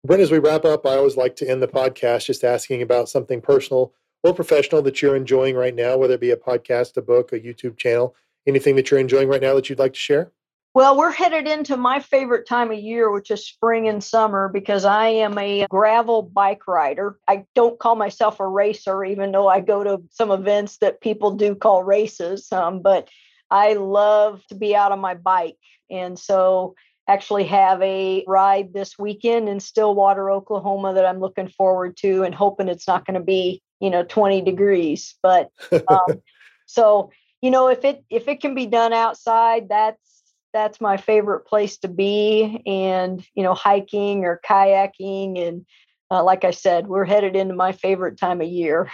Brent, 0.04 0.20
as 0.20 0.32
we 0.32 0.40
wrap 0.40 0.64
up, 0.64 0.84
I 0.84 0.96
always 0.96 1.16
like 1.16 1.36
to 1.36 1.48
end 1.48 1.62
the 1.62 1.68
podcast 1.68 2.24
just 2.24 2.42
asking 2.42 2.82
about 2.82 3.08
something 3.08 3.40
personal 3.40 3.94
or 4.24 4.34
professional 4.34 4.82
that 4.82 5.00
you're 5.00 5.14
enjoying 5.14 5.54
right 5.54 5.74
now, 5.74 5.96
whether 5.96 6.14
it 6.14 6.20
be 6.20 6.32
a 6.32 6.36
podcast, 6.36 6.96
a 6.96 7.02
book, 7.02 7.32
a 7.32 7.38
YouTube 7.38 7.76
channel, 7.76 8.16
anything 8.44 8.74
that 8.74 8.90
you're 8.90 8.98
enjoying 8.98 9.28
right 9.28 9.40
now 9.40 9.54
that 9.54 9.70
you'd 9.70 9.78
like 9.78 9.92
to 9.92 9.98
share? 10.00 10.32
Well, 10.74 10.96
we're 10.96 11.12
headed 11.12 11.46
into 11.46 11.76
my 11.76 12.00
favorite 12.00 12.48
time 12.48 12.72
of 12.72 12.78
year, 12.78 13.12
which 13.12 13.30
is 13.30 13.46
spring 13.46 13.86
and 13.86 14.02
summer, 14.02 14.48
because 14.48 14.84
I 14.84 15.06
am 15.06 15.38
a 15.38 15.66
gravel 15.70 16.22
bike 16.22 16.66
rider. 16.66 17.16
I 17.28 17.44
don't 17.54 17.78
call 17.78 17.94
myself 17.94 18.40
a 18.40 18.48
racer, 18.48 19.04
even 19.04 19.30
though 19.30 19.46
I 19.46 19.60
go 19.60 19.84
to 19.84 20.02
some 20.10 20.32
events 20.32 20.78
that 20.78 21.00
people 21.00 21.36
do 21.36 21.54
call 21.54 21.84
races. 21.84 22.50
Um, 22.50 22.82
but 22.82 23.08
I 23.52 23.74
love 23.74 24.42
to 24.48 24.56
be 24.56 24.74
out 24.74 24.90
on 24.90 24.98
my 24.98 25.14
bike. 25.14 25.58
And 25.90 26.18
so 26.18 26.74
actually 27.08 27.44
have 27.44 27.82
a 27.82 28.24
ride 28.26 28.72
this 28.72 28.98
weekend 28.98 29.48
in 29.48 29.60
Stillwater, 29.60 30.30
Oklahoma 30.30 30.94
that 30.94 31.04
I'm 31.04 31.20
looking 31.20 31.48
forward 31.48 31.96
to 31.98 32.22
and 32.22 32.34
hoping 32.34 32.68
it's 32.68 32.86
not 32.86 33.06
going 33.06 33.18
to 33.18 33.24
be, 33.24 33.62
you 33.80 33.90
know, 33.90 34.04
20 34.04 34.42
degrees. 34.42 35.14
But 35.22 35.50
um, 35.88 36.22
so, 36.66 37.10
you 37.40 37.50
know, 37.50 37.68
if 37.68 37.84
it 37.84 38.04
if 38.08 38.28
it 38.28 38.40
can 38.40 38.54
be 38.54 38.66
done 38.66 38.92
outside, 38.92 39.68
that's 39.68 40.22
that's 40.52 40.80
my 40.80 40.96
favorite 40.96 41.46
place 41.46 41.78
to 41.78 41.88
be 41.88 42.62
and, 42.66 43.26
you 43.34 43.42
know, 43.42 43.54
hiking 43.54 44.24
or 44.24 44.40
kayaking 44.46 45.38
and 45.46 45.66
uh, 46.10 46.22
like 46.22 46.44
I 46.44 46.50
said, 46.50 46.86
we're 46.88 47.06
headed 47.06 47.36
into 47.36 47.54
my 47.54 47.72
favorite 47.72 48.18
time 48.18 48.42
of 48.42 48.46
year. 48.46 48.90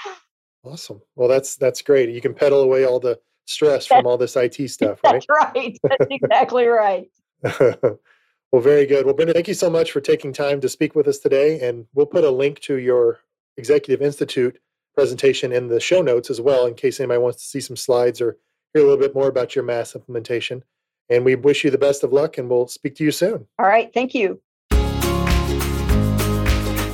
Awesome. 0.64 1.00
Well, 1.16 1.28
that's 1.28 1.56
that's 1.56 1.82
great. 1.82 2.10
You 2.10 2.20
can 2.20 2.32
pedal 2.32 2.60
away 2.60 2.86
all 2.86 3.00
the 3.00 3.18
stress 3.46 3.86
from 3.86 4.06
all 4.06 4.16
this 4.16 4.36
IT 4.36 4.70
stuff, 4.70 5.00
right? 5.02 5.14
That's 5.14 5.26
right. 5.28 5.78
That's 5.82 6.06
exactly 6.10 6.66
right. 6.66 7.10
well, 7.60 8.62
very 8.62 8.86
good. 8.86 9.04
Well, 9.04 9.14
Brenda, 9.14 9.32
thank 9.32 9.48
you 9.48 9.54
so 9.54 9.70
much 9.70 9.92
for 9.92 10.00
taking 10.00 10.32
time 10.32 10.60
to 10.60 10.68
speak 10.68 10.94
with 10.94 11.06
us 11.06 11.18
today. 11.18 11.60
And 11.60 11.86
we'll 11.94 12.06
put 12.06 12.24
a 12.24 12.30
link 12.30 12.60
to 12.60 12.76
your 12.76 13.20
Executive 13.56 14.02
Institute 14.04 14.58
presentation 14.94 15.52
in 15.52 15.68
the 15.68 15.80
show 15.80 16.02
notes 16.02 16.30
as 16.30 16.40
well, 16.40 16.66
in 16.66 16.74
case 16.74 16.98
anybody 16.98 17.20
wants 17.20 17.38
to 17.42 17.48
see 17.48 17.60
some 17.60 17.76
slides 17.76 18.20
or 18.20 18.36
hear 18.74 18.82
a 18.82 18.86
little 18.86 19.00
bit 19.00 19.14
more 19.14 19.28
about 19.28 19.54
your 19.54 19.64
MaaS 19.64 19.94
implementation. 19.94 20.64
And 21.08 21.24
we 21.24 21.36
wish 21.36 21.64
you 21.64 21.70
the 21.70 21.78
best 21.78 22.04
of 22.04 22.12
luck, 22.12 22.36
and 22.36 22.50
we'll 22.50 22.68
speak 22.68 22.96
to 22.96 23.04
you 23.04 23.10
soon. 23.10 23.46
All 23.58 23.66
right. 23.66 23.92
Thank 23.94 24.14
you. 24.14 24.40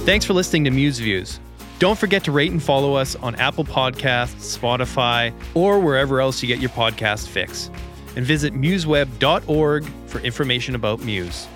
Thanks 0.04 0.24
for 0.24 0.34
listening 0.34 0.64
to 0.64 0.70
Muse 0.70 0.98
Views. 0.98 1.40
Don't 1.78 1.98
forget 1.98 2.22
to 2.24 2.32
rate 2.32 2.52
and 2.52 2.62
follow 2.62 2.94
us 2.94 3.16
on 3.16 3.34
Apple 3.36 3.64
Podcasts, 3.64 4.56
Spotify, 4.56 5.34
or 5.54 5.80
wherever 5.80 6.20
else 6.20 6.42
you 6.42 6.46
get 6.46 6.60
your 6.60 6.70
podcast 6.70 7.26
fix 7.26 7.70
and 8.16 8.24
visit 8.24 8.54
museweb.org 8.54 9.84
for 10.06 10.20
information 10.20 10.74
about 10.74 11.00
Muse. 11.00 11.46